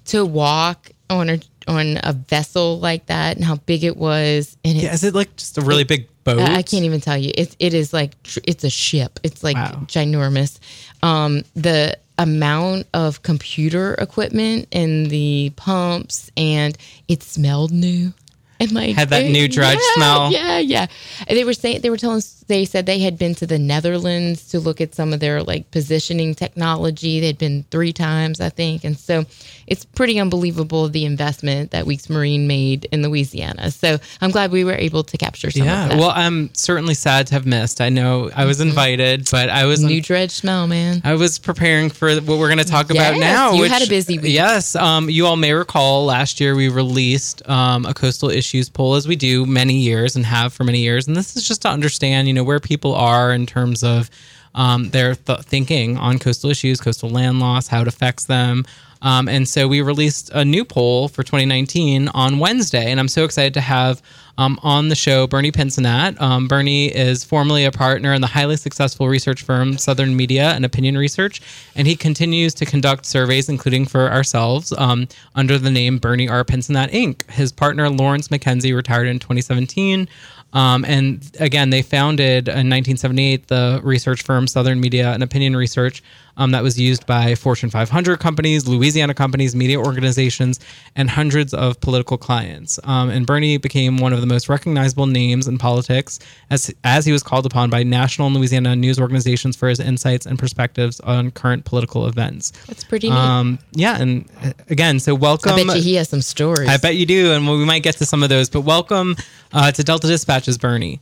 [0.06, 4.76] to walk on a on a vessel like that and how big it was, and
[4.76, 6.40] yeah, is it like just a really big boat?
[6.40, 7.30] I can't even tell you.
[7.34, 8.12] It it is like
[8.44, 9.20] it's a ship.
[9.22, 9.82] It's like Wow.
[9.86, 10.58] ginormous.
[11.02, 16.76] Um, the amount of computer equipment and the pumps, and
[17.08, 18.12] it smelled new.
[18.60, 20.32] And like Had that new dredge yeah, smell.
[20.32, 20.86] Yeah, yeah.
[21.26, 24.48] And they were saying they were telling they said they had been to the Netherlands
[24.50, 27.18] to look at some of their like positioning technology.
[27.18, 29.24] They'd been three times, I think, and so
[29.66, 33.70] it's pretty unbelievable the investment that Weeks Marine made in Louisiana.
[33.70, 37.26] So I'm glad we were able to capture some of Yeah, well, I'm certainly sad
[37.28, 37.80] to have missed.
[37.80, 41.00] I know I was invited, but I was New dredge smell, man.
[41.04, 43.52] I was preparing for what we're going to talk about now.
[43.52, 44.32] you which- had a busy week.
[44.32, 48.94] Yes, um, you all may recall last year we released um, a coastal issues poll
[48.94, 51.06] as we do many years and have for many years.
[51.06, 54.10] And this is just to understand, you know, where people are in terms of
[54.54, 58.64] um, their th- thinking on coastal issues, coastal land loss, how it affects them.
[59.04, 63.24] Um, and so we released a new poll for 2019 on Wednesday, and I'm so
[63.24, 64.02] excited to have
[64.38, 66.20] um, on the show Bernie Pinsonat.
[66.20, 70.64] Um, Bernie is formerly a partner in the highly successful research firm Southern Media and
[70.64, 71.42] Opinion Research,
[71.76, 76.42] and he continues to conduct surveys, including for ourselves, um, under the name Bernie R.
[76.42, 77.30] Pinsonat Inc.
[77.30, 80.08] His partner Lawrence McKenzie retired in 2017.
[80.54, 86.02] Um, and again, they founded in 1978 the research firm Southern Media and Opinion Research
[86.36, 90.60] um, that was used by Fortune 500 companies, Louisiana companies, media organizations,
[90.96, 92.78] and hundreds of political clients.
[92.84, 96.18] Um, and Bernie became one of the most recognizable names in politics
[96.50, 100.26] as, as he was called upon by national and Louisiana news organizations for his insights
[100.26, 102.52] and perspectives on current political events.
[102.66, 103.16] That's pretty neat.
[103.16, 104.00] Um, yeah.
[104.00, 105.52] And uh, again, so welcome.
[105.52, 106.68] I bet you he has some stories.
[106.68, 107.32] I bet you do.
[107.32, 109.16] And we might get to some of those, but welcome
[109.52, 111.00] uh, to Delta Dispatches, Bernie.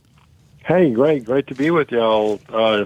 [0.65, 2.39] Hey, great, great to be with y'all.
[2.47, 2.85] Uh,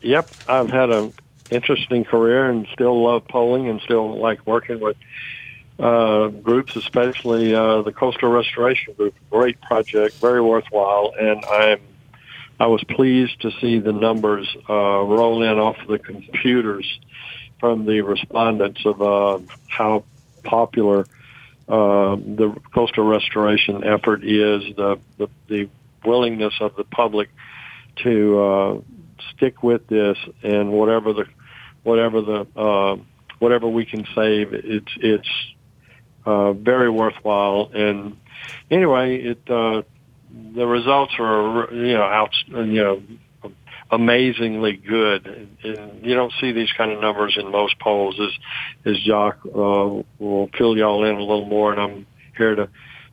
[0.00, 1.12] yep, I've had a
[1.50, 4.96] interesting career and still love polling and still like working with
[5.78, 9.14] uh, groups, especially uh, the Coastal Restoration Group.
[9.30, 11.80] Great project, very worthwhile, and I'm
[12.60, 17.00] I was pleased to see the numbers uh, roll in off the computers
[17.58, 20.04] from the respondents of uh, how
[20.44, 21.06] popular
[21.66, 25.68] uh, the coastal restoration effort is, the, the, the
[26.04, 27.30] willingness of the public
[27.96, 28.80] to uh,
[29.34, 31.26] stick with this, and whatever the
[31.82, 32.96] whatever the uh,
[33.38, 35.28] whatever we can save, it's it's
[36.24, 37.70] uh, very worthwhile.
[37.74, 38.16] And
[38.70, 39.82] anyway, it uh,
[40.54, 43.02] the results are you know out you know
[43.90, 45.48] amazingly good.
[45.64, 48.18] And you don't see these kind of numbers in most polls.
[48.20, 52.68] As as Jacques uh, will fill y'all in a little more, and I'm here to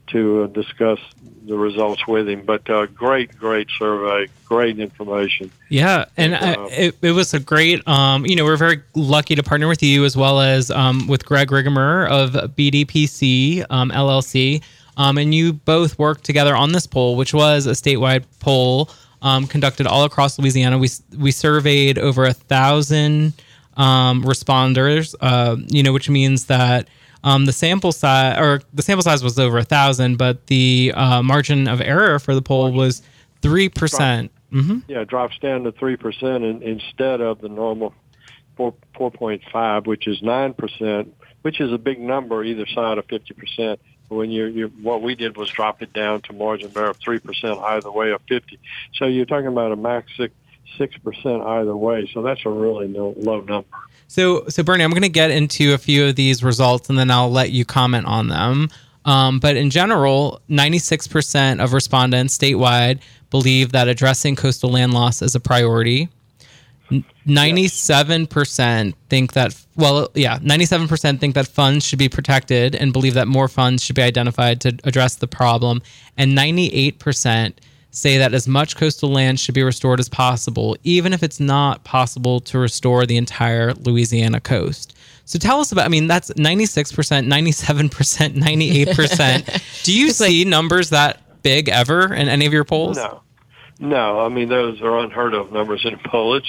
[0.08, 1.00] to uh, discuss
[1.46, 2.44] the results with him.
[2.46, 5.52] But uh, great, great survey, great information.
[5.70, 7.88] Yeah, and uh, it, it was a great.
[7.88, 11.26] Um, you know, we're very lucky to partner with you as well as um, with
[11.26, 14.64] Greg Rigamer of BDPC um, LLC.
[14.98, 18.90] Um, and you both worked together on this poll, which was a statewide poll
[19.22, 20.78] um, conducted all across Louisiana.
[20.78, 23.34] We we surveyed over a thousand
[23.76, 25.16] um, responders.
[25.22, 26.88] Uh, you know, which means that
[27.24, 31.22] um, the sample size or the sample size was over a thousand, but the uh,
[31.24, 33.02] margin of error for the poll was
[33.42, 34.32] three percent.
[34.52, 34.80] Mm-hmm.
[34.88, 37.94] Yeah, drops down to three percent instead of the normal
[38.56, 42.98] four four point five, which is nine percent, which is a big number either side
[42.98, 43.80] of fifty percent.
[44.10, 46.98] When you you what we did was drop it down to margin of error of
[46.98, 48.58] three percent either way of fifty.
[48.94, 50.34] So you're talking about a max six
[50.78, 52.10] six percent either way.
[52.14, 53.68] So that's a really low, low number.
[54.08, 57.12] So, so Bernie, I'm going to get into a few of these results, and then
[57.12, 58.70] I'll let you comment on them.
[59.06, 65.36] Um, but in general, 96% of respondents statewide believe that addressing coastal land loss is
[65.36, 66.10] a priority.
[67.28, 73.28] 97% think that, well, yeah, 97% think that funds should be protected and believe that
[73.28, 75.82] more funds should be identified to address the problem.
[76.18, 77.54] And 98%
[77.98, 81.84] say that as much coastal land should be restored as possible, even if it's not
[81.84, 84.96] possible to restore the entire Louisiana coast.
[85.26, 89.84] So tell us about, I mean, that's 96%, 97%, 98%.
[89.84, 92.98] Do you see like, numbers that big ever in any of your polls?
[92.98, 93.22] No.
[93.80, 96.44] No, I mean, those are unheard of numbers in polls.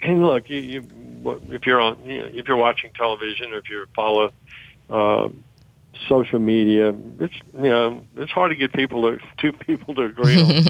[0.00, 3.68] And look, you, you, if you're on, you know, if you're watching television or if
[3.68, 4.32] you follow
[4.88, 5.28] uh,
[6.08, 6.94] social media.
[7.20, 10.64] It's you know it's hard to get people to two people to agree on,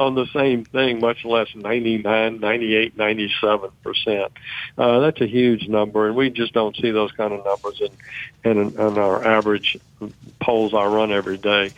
[0.00, 4.32] on the same thing, much less 99, 98, 97 percent.
[4.78, 8.50] Uh, that's a huge number, and we just don't see those kind of numbers in
[8.50, 9.78] in, in our average
[10.40, 11.72] polls I run every day.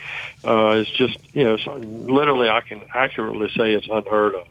[0.44, 4.46] Uh, it's just you know so literally I can accurately say it's unheard of.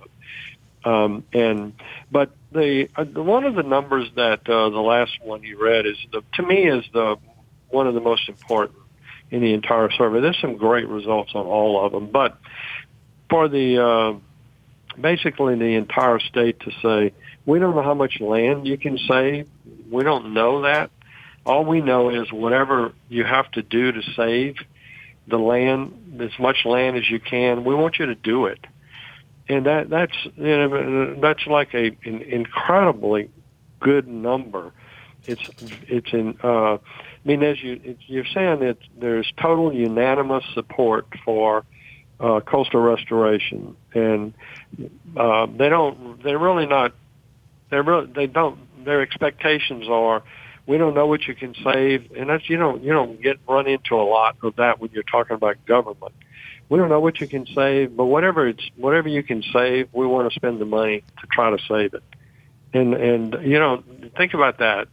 [0.83, 1.73] Um, and
[2.11, 5.97] but the uh, one of the numbers that uh, the last one you read is
[6.11, 7.17] the to me is the
[7.71, 8.77] one of the most important
[9.29, 10.19] in the entire survey.
[10.19, 12.37] There's some great results on all of them, but
[13.29, 17.13] for the uh, basically the entire state to say
[17.45, 19.47] we don't know how much land you can save,
[19.89, 20.91] we don't know that.
[21.45, 24.57] All we know is whatever you have to do to save
[25.27, 28.59] the land, as much land as you can, we want you to do it.
[29.49, 33.29] And that that's you know, that's like a an incredibly
[33.79, 34.71] good number.
[35.25, 35.41] It's
[35.87, 36.77] it's in uh,
[37.23, 41.63] I mean, as you you're saying that there's total unanimous support for
[42.19, 44.33] uh, coastal restoration, and
[45.15, 46.21] uh, they don't.
[46.23, 46.93] They're really not.
[47.69, 48.59] They're really, they don't.
[48.85, 50.23] Their expectations are
[50.67, 53.67] We don't know what you can save, and that's you know you don't get run
[53.67, 56.13] into a lot of that when you're talking about government.
[56.69, 60.05] We don't know what you can save, but whatever it's whatever you can save, we
[60.05, 62.03] want to spend the money to try to save it.
[62.73, 63.83] And and you know
[64.15, 64.87] think about that.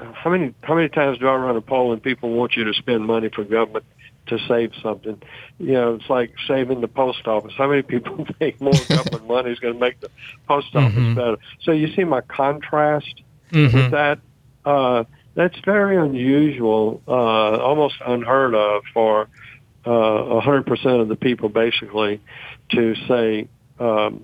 [0.00, 2.74] How many how many times do I run a poll and people want you to
[2.74, 3.84] spend money for government
[4.26, 5.20] to save something?
[5.58, 7.52] You know, it's like saving the post office.
[7.56, 10.08] How many people think more government money is going to make the
[10.48, 11.14] post office Mhm.
[11.14, 11.36] better?
[11.62, 13.74] So you see my contrast Mhm.
[13.74, 14.18] with that.
[14.64, 19.28] Uh, that's very unusual, uh, almost unheard of for
[19.86, 22.20] uh, a hundred percent of the people, basically,
[22.70, 24.20] to say, um,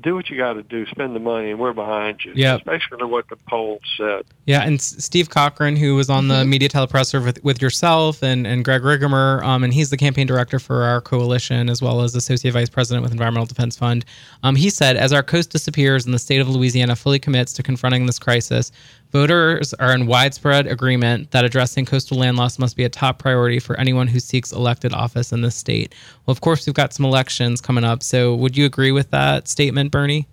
[0.00, 2.62] "Do what you got to do, spend the money, and we're behind you." Yep.
[2.64, 4.24] That's basically what the poll said.
[4.46, 8.64] Yeah, and Steve Cochran, who was on the media telepresser with, with yourself and, and
[8.64, 12.52] Greg Rigamer, um, and he's the campaign director for our coalition as well as associate
[12.52, 14.04] vice president with Environmental Defense Fund.
[14.42, 17.62] Um, he said, as our coast disappears and the state of Louisiana fully commits to
[17.62, 18.70] confronting this crisis,
[19.14, 23.60] voters are in widespread agreement that addressing coastal land loss must be a top priority
[23.60, 25.94] for anyone who seeks elected office in the state.
[26.26, 29.46] Well, of course, we've got some elections coming up, so would you agree with that
[29.46, 30.26] statement, Bernie?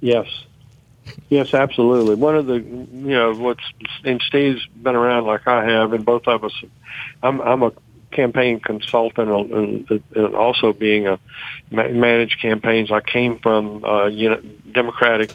[0.00, 0.26] Yes.
[1.28, 2.14] Yes, absolutely.
[2.14, 3.64] One of the, you know, what's,
[4.02, 6.54] and Steve's been around like I have, and both of us,
[7.22, 7.72] I'm, I'm a
[8.12, 11.18] campaign consultant and, and also being a
[11.70, 12.90] ma- managed campaigns.
[12.90, 14.40] I came from, uh, you know,
[14.72, 15.34] Democratic,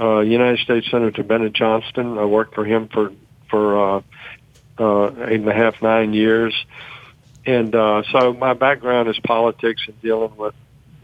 [0.00, 2.18] uh, United States Senator Bennett Johnston.
[2.18, 3.12] I worked for him for,
[3.48, 4.02] for, uh,
[4.78, 6.54] uh, eight and a half, nine years.
[7.44, 10.54] And, uh, so my background is politics and dealing with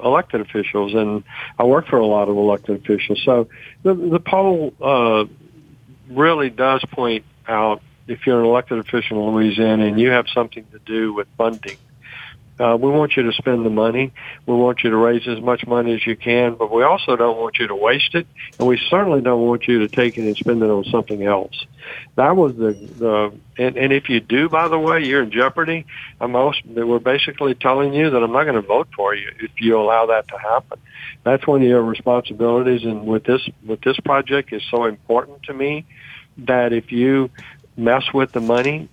[0.03, 1.25] elected officials, and
[1.59, 3.21] I work for a lot of elected officials.
[3.25, 3.49] So
[3.83, 5.25] the the poll uh,
[6.09, 10.65] really does point out if you're an elected official in Louisiana and you have something
[10.73, 11.77] to do with funding.
[12.59, 14.13] Uh, we want you to spend the money.
[14.47, 17.39] We want you to raise as much money as you can, but we also don't
[17.39, 18.27] want you to waste it,
[18.59, 21.67] and we certainly don't want you to take it and spend it on something else.
[22.17, 25.87] That was the the and, and if you do, by the way, you're in jeopardy.
[26.21, 29.53] I'm also, we're basically telling you that I'm not going to vote for you if
[29.59, 30.81] you allow that to happen.
[31.25, 35.55] That's one of your responsibilities, and with this with this project is so important to
[35.55, 35.87] me
[36.39, 37.31] that if you
[37.77, 38.89] mess with the money,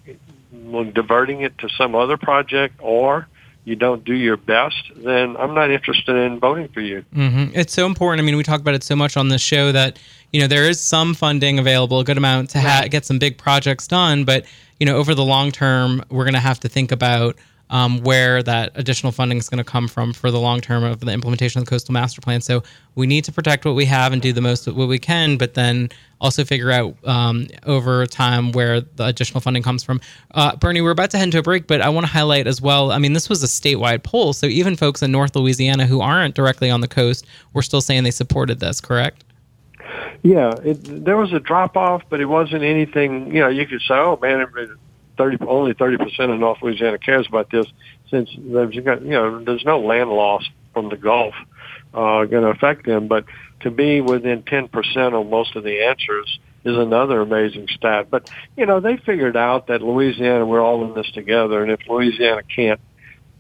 [0.93, 3.27] diverting it to some other project, or
[3.65, 7.03] you don't do your best, then I'm not interested in voting for you.
[7.13, 8.21] hmm It's so important.
[8.21, 9.99] I mean, we talk about it so much on this show that
[10.31, 13.37] you know there is some funding available, a good amount to ha- get some big
[13.37, 14.23] projects done.
[14.23, 14.45] But
[14.79, 17.35] you know, over the long term, we're going to have to think about
[17.69, 20.99] um, where that additional funding is going to come from for the long term of
[20.99, 22.41] the implementation of the coastal master plan.
[22.41, 22.63] So
[22.95, 25.55] we need to protect what we have and do the most what we can, but
[25.55, 25.89] then
[26.21, 29.99] also figure out um, over time where the additional funding comes from.
[30.31, 32.61] Uh, Bernie, we're about to head into a break, but I want to highlight as
[32.61, 32.91] well.
[32.91, 36.35] I mean, this was a statewide poll, so even folks in North Louisiana who aren't
[36.35, 38.79] directly on the coast were still saying they supported this.
[38.79, 39.23] Correct?
[40.23, 43.27] Yeah, it, there was a drop off, but it wasn't anything.
[43.33, 44.43] You know, you could say, "Oh man,
[45.17, 47.67] thirty only thirty percent of North Louisiana cares about this,"
[48.09, 51.33] since there's got you know there's no land loss from the Gulf
[51.93, 53.07] uh, going to affect them.
[53.07, 53.25] But
[53.61, 58.07] to be within ten percent on most of the answers is another amazing stat.
[58.09, 58.23] But
[58.55, 62.41] you know, they figured out that Louisiana, we're all in this together, and if Louisiana
[62.43, 62.79] can't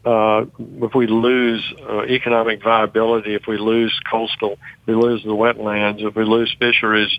[0.05, 0.45] uh,
[0.83, 6.15] if we lose uh, economic viability, if we lose coastal, we lose the wetlands, if
[6.15, 7.09] we lose fisheries,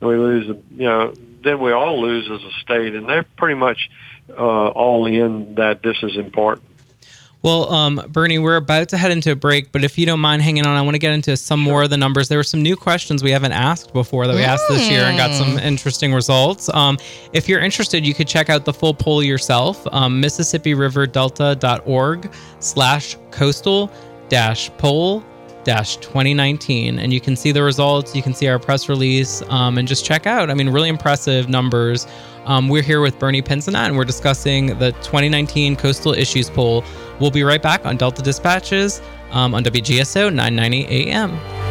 [0.00, 2.94] and we lose, you know, then we all lose as a state.
[2.94, 3.90] And they're pretty much
[4.30, 6.68] uh, all in that this is important.
[7.44, 10.40] Well, um, Bernie, we're about to head into a break, but if you don't mind
[10.40, 12.28] hanging on, I want to get into some more of the numbers.
[12.28, 15.18] There were some new questions we haven't asked before that we asked this year and
[15.18, 16.70] got some interesting results.
[16.72, 16.96] Um,
[17.34, 19.86] if you're interested, you could check out the full poll yourself.
[19.92, 23.90] Um, MississippiRiverDelta.org slash coastal
[24.30, 25.33] dash poll dash
[25.64, 29.88] 2019 and you can see the results you can see our press release um, and
[29.88, 30.50] just check out.
[30.50, 32.06] I mean really impressive numbers.
[32.46, 36.84] Um, we're here with bernie Pinsonat and we're discussing the 2019 coastal issues poll.
[37.20, 39.00] We'll be right back on delta dispatches
[39.30, 41.63] um, on wgso 990 am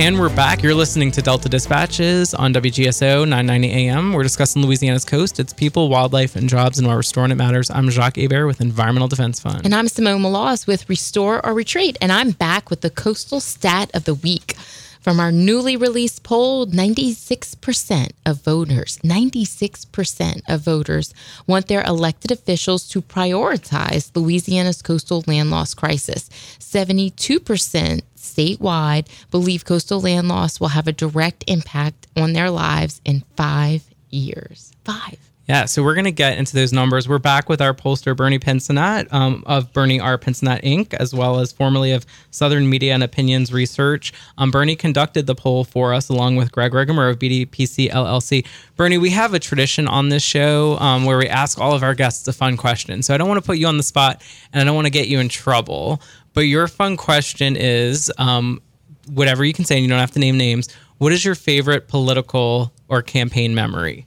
[0.00, 0.62] And we're back.
[0.62, 4.14] You're listening to Delta Dispatches on WGSO 990 AM.
[4.14, 7.70] We're discussing Louisiana's coast, its people, wildlife, and jobs, and why restoring it matters.
[7.70, 9.60] I'm Jacques Hebert with Environmental Defense Fund.
[9.66, 11.98] And I'm Simone Maloz with Restore or Retreat.
[12.00, 14.56] And I'm back with the Coastal Stat of the Week.
[15.02, 21.14] From our newly released poll, 96% of voters, 96% of voters
[21.46, 26.28] want their elected officials to prioritize Louisiana's coastal land loss crisis.
[26.58, 33.24] 72% statewide believe coastal land loss will have a direct impact on their lives in
[33.36, 34.72] five years.
[34.84, 35.18] Five.
[35.50, 37.08] Yeah, so we're going to get into those numbers.
[37.08, 40.16] We're back with our pollster, Bernie Pinsonat um, of Bernie R.
[40.16, 44.12] Pinsonat Inc., as well as formerly of Southern Media and Opinions Research.
[44.38, 48.46] Um, Bernie conducted the poll for us along with Greg Rigamer of BDPC LLC.
[48.76, 51.94] Bernie, we have a tradition on this show um, where we ask all of our
[51.94, 53.02] guests a fun question.
[53.02, 54.92] So I don't want to put you on the spot and I don't want to
[54.92, 56.00] get you in trouble.
[56.32, 58.62] But your fun question is um,
[59.08, 60.68] whatever you can say, and you don't have to name names.
[60.98, 64.06] What is your favorite political or campaign memory?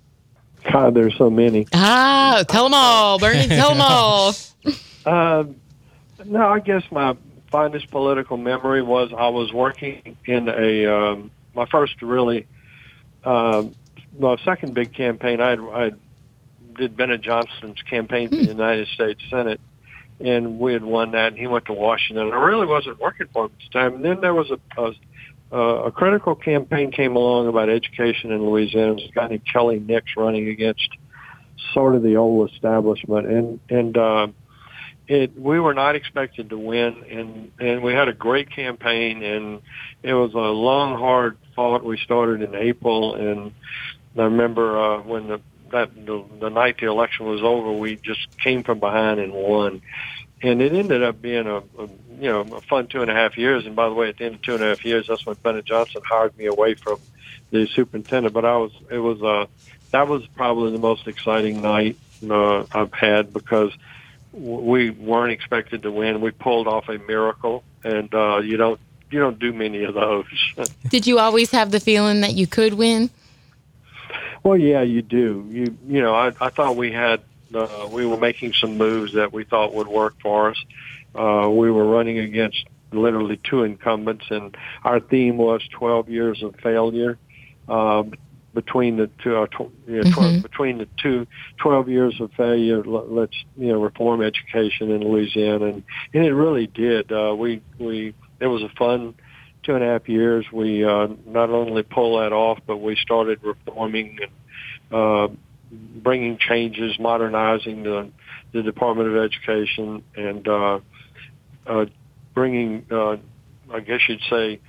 [0.71, 1.67] God, there's so many.
[1.73, 3.47] Ah, tell them all, Bernie.
[3.47, 4.33] Tell them all.
[5.05, 5.43] Uh,
[6.25, 7.17] no, I guess my
[7.51, 12.47] finest political memory was I was working in a um, my first really
[13.23, 13.65] uh,
[14.13, 15.41] well second big campaign.
[15.41, 15.91] I I
[16.75, 19.59] did Bennett Johnston's campaign for the United States Senate,
[20.19, 21.27] and we had won that.
[21.27, 22.31] And he went to Washington.
[22.31, 23.95] I really wasn't working for him at the time.
[23.95, 24.93] And then there was a, a
[25.53, 28.95] a critical campaign came along about education in Louisiana.
[28.95, 30.89] There's a guy named Kelly Nix running against
[31.73, 34.27] sort of the old establishment, and and uh,
[35.07, 39.61] it we were not expected to win, and and we had a great campaign, and
[40.01, 41.83] it was a long, hard fought.
[41.83, 43.53] We started in April, and
[44.17, 45.41] I remember uh, when the
[45.73, 49.81] that the, the night the election was over, we just came from behind and won
[50.43, 51.87] and it ended up being a, a
[52.19, 53.65] you know a fun two and a half years.
[53.65, 55.37] And by the way, at the end of two and a half years, that's when
[55.41, 56.99] Bennett Johnston hired me away from
[57.49, 58.33] the superintendent.
[58.33, 59.45] But I was it was uh
[59.91, 61.97] that was probably the most exciting night
[62.29, 63.71] uh, I've had because
[64.33, 66.19] we weren't expected to win.
[66.19, 68.79] We pulled off a miracle, and uh, you don't
[69.11, 70.25] you don't do many of those.
[70.89, 73.09] Did you always have the feeling that you could win?
[74.43, 75.47] Well, yeah, you do.
[75.49, 77.21] You you know, I, I thought we had
[77.53, 80.63] uh, we were making some moves that we thought would work for us.
[81.15, 86.55] Uh, we were running against literally two incumbents, and our theme was 12 years of
[86.57, 87.17] failure.
[87.67, 88.03] Uh,
[88.53, 90.41] between the two, uh, tw- you know, mm-hmm.
[90.41, 91.25] between the two,
[91.57, 95.83] 12 years of failure, let's you know reform education in Louisiana, and,
[96.13, 97.11] and it really did.
[97.11, 99.15] Uh, we we it was a fun
[99.63, 100.45] two and a half years.
[100.51, 104.31] We uh, not only pulled that off, but we started reforming and
[104.93, 105.33] uh,
[105.71, 108.09] bringing changes, modernizing the,
[108.51, 110.79] the Department of Education, and uh,
[111.65, 111.85] uh,
[112.33, 113.17] bringing, uh,
[113.71, 114.59] I guess you'd say,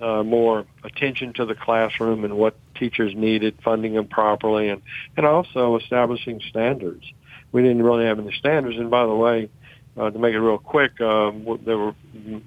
[0.00, 4.82] uh, more attention to the classroom and what teachers needed, funding them properly, and,
[5.16, 7.04] and also establishing standards.
[7.52, 8.78] We didn't really have any standards.
[8.78, 9.50] And by the way,
[9.96, 11.94] to make it real quick, um, there were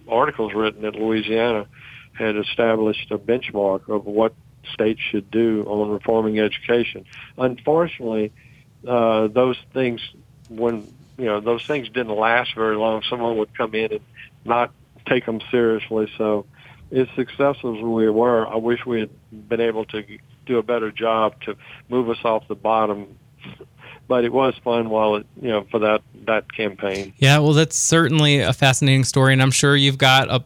[0.07, 1.67] articles written that Louisiana
[2.13, 4.33] had established a benchmark of what
[4.73, 7.05] states should do on reforming education.
[7.37, 8.31] Unfortunately,
[8.87, 10.01] uh, those things,
[10.49, 14.01] when you know those things didn't last very long, someone would come in and
[14.43, 14.71] not
[15.05, 16.11] take them seriously.
[16.17, 16.45] So,
[16.91, 19.09] as successful as we were, I wish we had
[19.49, 20.03] been able to
[20.45, 21.55] do a better job to
[21.89, 23.17] move us off the bottom
[24.07, 27.13] but it was fun while it you know for that that campaign.
[27.17, 30.43] Yeah, well, that's certainly a fascinating story, and I'm sure you've got a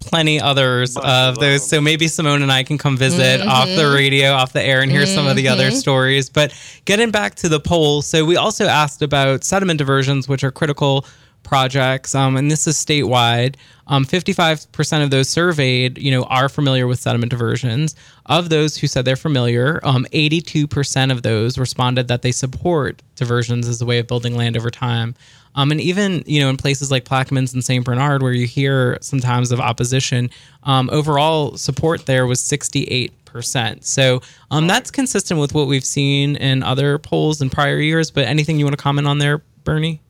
[0.00, 1.68] plenty others of those.
[1.68, 3.48] So maybe Simone and I can come visit mm-hmm.
[3.48, 5.14] off the radio, off the air, and hear mm-hmm.
[5.14, 5.76] some of the other mm-hmm.
[5.76, 6.28] stories.
[6.28, 6.52] But
[6.84, 11.06] getting back to the poll, so we also asked about sediment diversions, which are critical
[11.42, 13.56] projects, um, and this is statewide.
[13.86, 17.96] Um, 55% of those surveyed, you know, are familiar with sediment diversions.
[18.26, 23.66] Of those who said they're familiar, um, 82% of those responded that they support diversions
[23.66, 25.14] as a way of building land over time.
[25.56, 27.84] Um, and even you know in places like Plaquemines and St.
[27.84, 30.30] Bernard, where you hear sometimes of opposition,
[30.62, 33.84] um, overall support there was 68 percent.
[33.84, 38.10] So um, that's consistent with what we've seen in other polls in prior years.
[38.10, 40.00] But anything you want to comment on there, Bernie?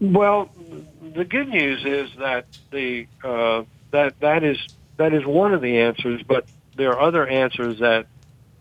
[0.00, 0.50] Well,
[1.14, 4.58] the good news is that the uh, that that is
[4.96, 6.46] that is one of the answers, but
[6.76, 8.06] there are other answers that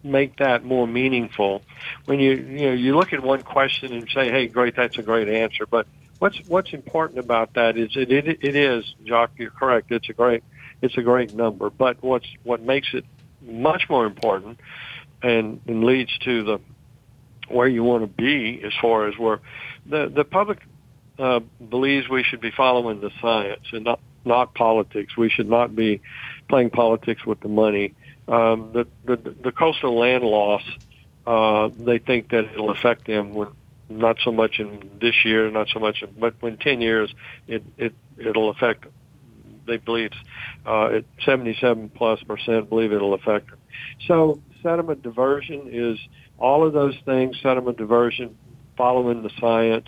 [0.03, 1.63] make that more meaningful.
[2.05, 5.03] When you you know you look at one question and say, "Hey, great, that's a
[5.03, 5.87] great answer," but
[6.19, 9.91] what's what's important about that is it it, it is, Jacques, you're correct.
[9.91, 10.43] It's a great
[10.81, 13.05] it's a great number, but what's what makes it
[13.41, 14.59] much more important
[15.21, 16.59] and, and leads to the
[17.49, 19.39] where you want to be as far as where
[19.89, 20.59] the the public
[21.19, 25.15] uh, believes we should be following the science and not not politics.
[25.17, 26.01] We should not be
[26.49, 27.93] playing politics with the money.
[28.27, 30.63] Um, the, the the coastal land loss,
[31.25, 33.49] uh, they think that it'll affect them when
[33.89, 37.13] not so much in this year, not so much, in, but when ten years,
[37.47, 38.85] it it it'll affect.
[39.65, 40.11] They believe
[40.65, 43.59] uh, at 77 plus percent believe it'll affect them.
[44.07, 45.99] So sediment diversion is
[46.37, 47.37] all of those things.
[47.41, 48.37] Sediment diversion,
[48.77, 49.87] following the science,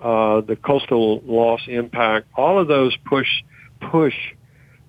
[0.00, 3.28] uh, the coastal loss impact, all of those push
[3.90, 4.14] push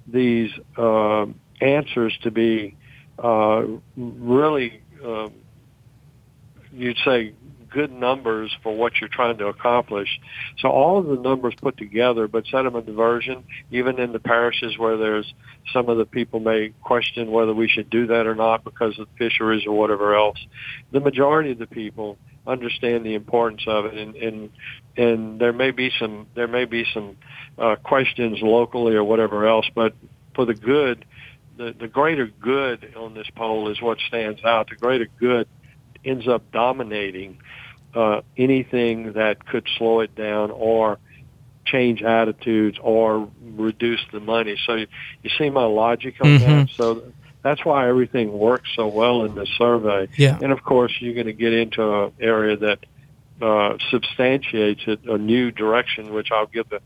[0.08, 1.26] these uh,
[1.62, 2.76] answers to be
[3.22, 3.64] uh,
[3.96, 5.32] really um,
[6.74, 7.34] you'd say
[7.76, 10.08] good numbers for what you're trying to accomplish.
[10.60, 14.96] So all of the numbers put together, but sediment diversion, even in the parishes where
[14.96, 15.34] there's
[15.74, 19.08] some of the people may question whether we should do that or not because of
[19.18, 20.38] fisheries or whatever else,
[20.94, 22.18] the majority of the people
[22.48, 24.50] understand the importance of it and and
[24.98, 27.18] and there may be some there may be some
[27.58, 29.96] uh, questions locally or whatever else but
[30.34, 31.06] for the good
[31.58, 35.48] the the greater good on this poll is what stands out the greater good
[36.04, 37.38] ends up dominating
[37.96, 41.00] uh, anything that could slow it down or
[41.66, 44.58] change attitudes or reduce the money.
[44.66, 44.88] So you,
[45.24, 46.40] you see my logic on Mhm.
[46.40, 46.68] that.
[46.78, 47.14] So
[47.46, 50.08] that's why everything works so well in this survey.
[50.18, 50.40] Yeah.
[50.42, 52.80] And of course, you're going to get into an area that
[53.40, 56.82] uh, substantiates it, a new direction, which I'll give the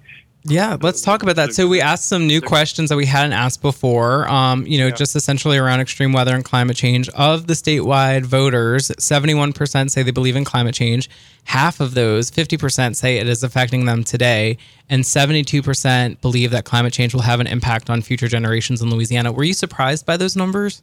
[0.45, 1.53] Yeah, let's talk about that.
[1.53, 4.25] So we asked some new questions that we hadn't asked before.
[4.29, 4.95] Um, you know, Yeah.
[4.95, 7.09] just essentially around extreme weather and climate change.
[7.09, 11.09] Of the statewide voters, seventy-one percent say they believe in climate change.
[11.43, 14.57] Half of those, fifty percent, say it is affecting them today,
[14.89, 18.89] and seventy-two percent believe that climate change will have an impact on future generations in
[18.89, 19.33] Louisiana.
[19.33, 20.81] Were you surprised by those numbers?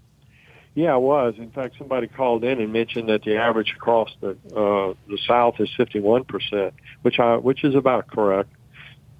[0.74, 1.34] Yeah, I was.
[1.38, 5.58] In fact, somebody called in and mentioned that the average across the uh, the South
[5.60, 8.50] is 51 percent, which I which is about correct.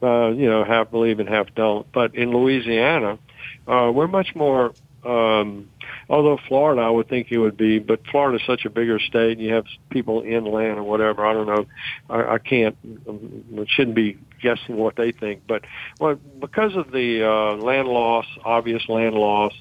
[0.02, 1.90] Uh, you know, half believe and half don't.
[1.90, 3.18] But in Louisiana,
[3.66, 4.72] uh, we're much more.
[5.04, 5.70] Um,
[6.10, 9.38] although Florida, I would think it would be, but Florida is such a bigger state,
[9.38, 11.24] and you have people inland or whatever.
[11.24, 11.66] I don't know.
[12.10, 12.76] I, I can't.
[13.08, 15.64] Um, shouldn't be guessing what they think, but
[15.98, 19.52] well, because of the uh, land loss, obvious land loss,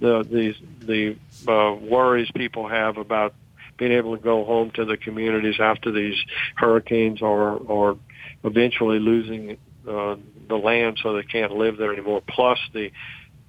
[0.00, 3.34] the the the uh, worries people have about
[3.76, 6.16] being able to go home to the communities after these
[6.56, 7.98] hurricanes or or
[8.44, 9.56] eventually losing
[9.88, 10.16] uh,
[10.48, 12.22] the land so they can't live there anymore.
[12.26, 12.90] Plus the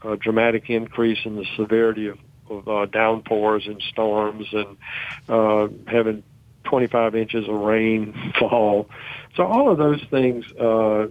[0.03, 2.17] uh, dramatic increase in the severity of,
[2.49, 4.77] of uh, downpours and storms and
[5.29, 6.23] uh, having
[6.65, 8.89] 25 inches of rain fall.
[9.36, 11.07] So all of those things, uh,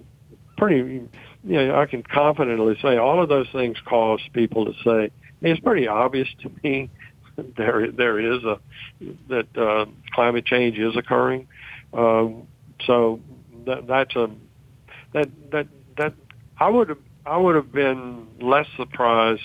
[0.56, 1.08] pretty, you
[1.44, 5.10] know, I can confidently say all of those things cause people to say,
[5.40, 6.90] hey, it's pretty obvious to me
[7.56, 8.60] there there is a
[9.28, 11.48] that uh, climate change is occurring.
[11.92, 12.46] Um,
[12.86, 13.20] so
[13.66, 14.30] that, that's a
[15.12, 16.14] that that that
[16.58, 19.42] I would have I would have been less surprised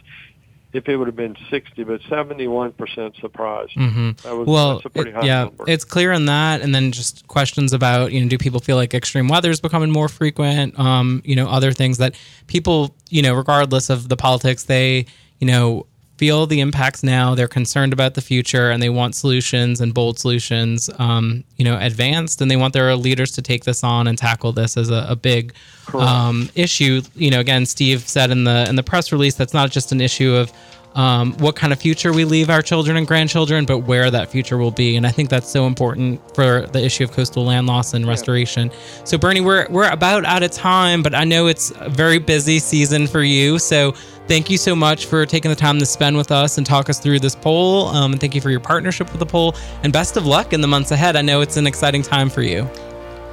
[0.73, 3.71] if it would have been 60, but 71 percent surprised.
[3.77, 4.11] Mm-hmm.
[4.23, 5.63] That was well, that's a pretty it- yeah, number.
[5.67, 8.93] it's clear in that, and then just questions about you know, do people feel like
[8.93, 10.77] extreme weather is becoming more frequent?
[10.77, 12.15] Um, you know, other things that
[12.47, 15.05] people, you know, regardless of the politics, they,
[15.39, 15.85] you know,
[16.17, 17.35] feel the impacts now.
[17.35, 21.77] They're concerned about the future, and they want solutions and bold solutions, um, you know,
[21.79, 25.05] advanced, and they want their leaders to take this on and tackle this as a,
[25.09, 25.53] a big
[25.93, 27.01] um, issue.
[27.15, 30.01] You know, again, Steve said in the in the press release that's not just an
[30.01, 30.51] issue of
[30.95, 34.57] um, what kind of future we leave our children and grandchildren, but where that future
[34.57, 34.95] will be.
[34.95, 38.71] And I think that's so important for the issue of coastal land loss and restoration.
[39.03, 42.59] So, Bernie, we're we're about out of time, but I know it's a very busy
[42.59, 43.59] season for you.
[43.59, 43.91] So,
[44.27, 46.99] thank you so much for taking the time to spend with us and talk us
[46.99, 47.87] through this poll.
[47.89, 49.55] Um, and thank you for your partnership with the poll.
[49.83, 51.15] And best of luck in the months ahead.
[51.15, 52.67] I know it's an exciting time for you.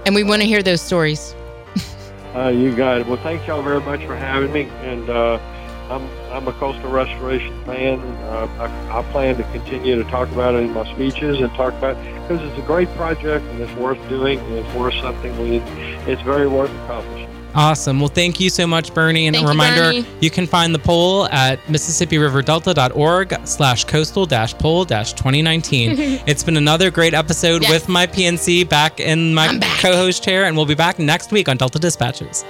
[0.05, 1.35] And we want to hear those stories.
[2.35, 3.07] Uh, you got it.
[3.07, 4.63] Well, thank y'all very much for having me.
[4.81, 5.39] And uh,
[5.91, 8.01] I'm I'm a coastal restoration fan.
[8.01, 8.49] Uh,
[8.91, 11.97] I, I plan to continue to talk about it in my speeches and talk about
[12.23, 15.37] because it's a great project and it's worth doing and it's worth something.
[15.41, 15.57] We
[16.11, 17.29] it's very worth accomplishing.
[17.55, 18.01] Awesome.
[18.01, 19.27] Well, thank you so much, Bernie.
[19.27, 20.07] And Thank a you, reminder, Bernie.
[20.23, 25.91] you can find the poll at MississippiRiverDelta.org slash coastal dash poll dash 2019.
[26.27, 27.71] it's been another great episode Yes.
[27.71, 31.59] with my PNC back in my co-host chair, and we'll be back next week on
[31.59, 32.43] Delta Dispatches.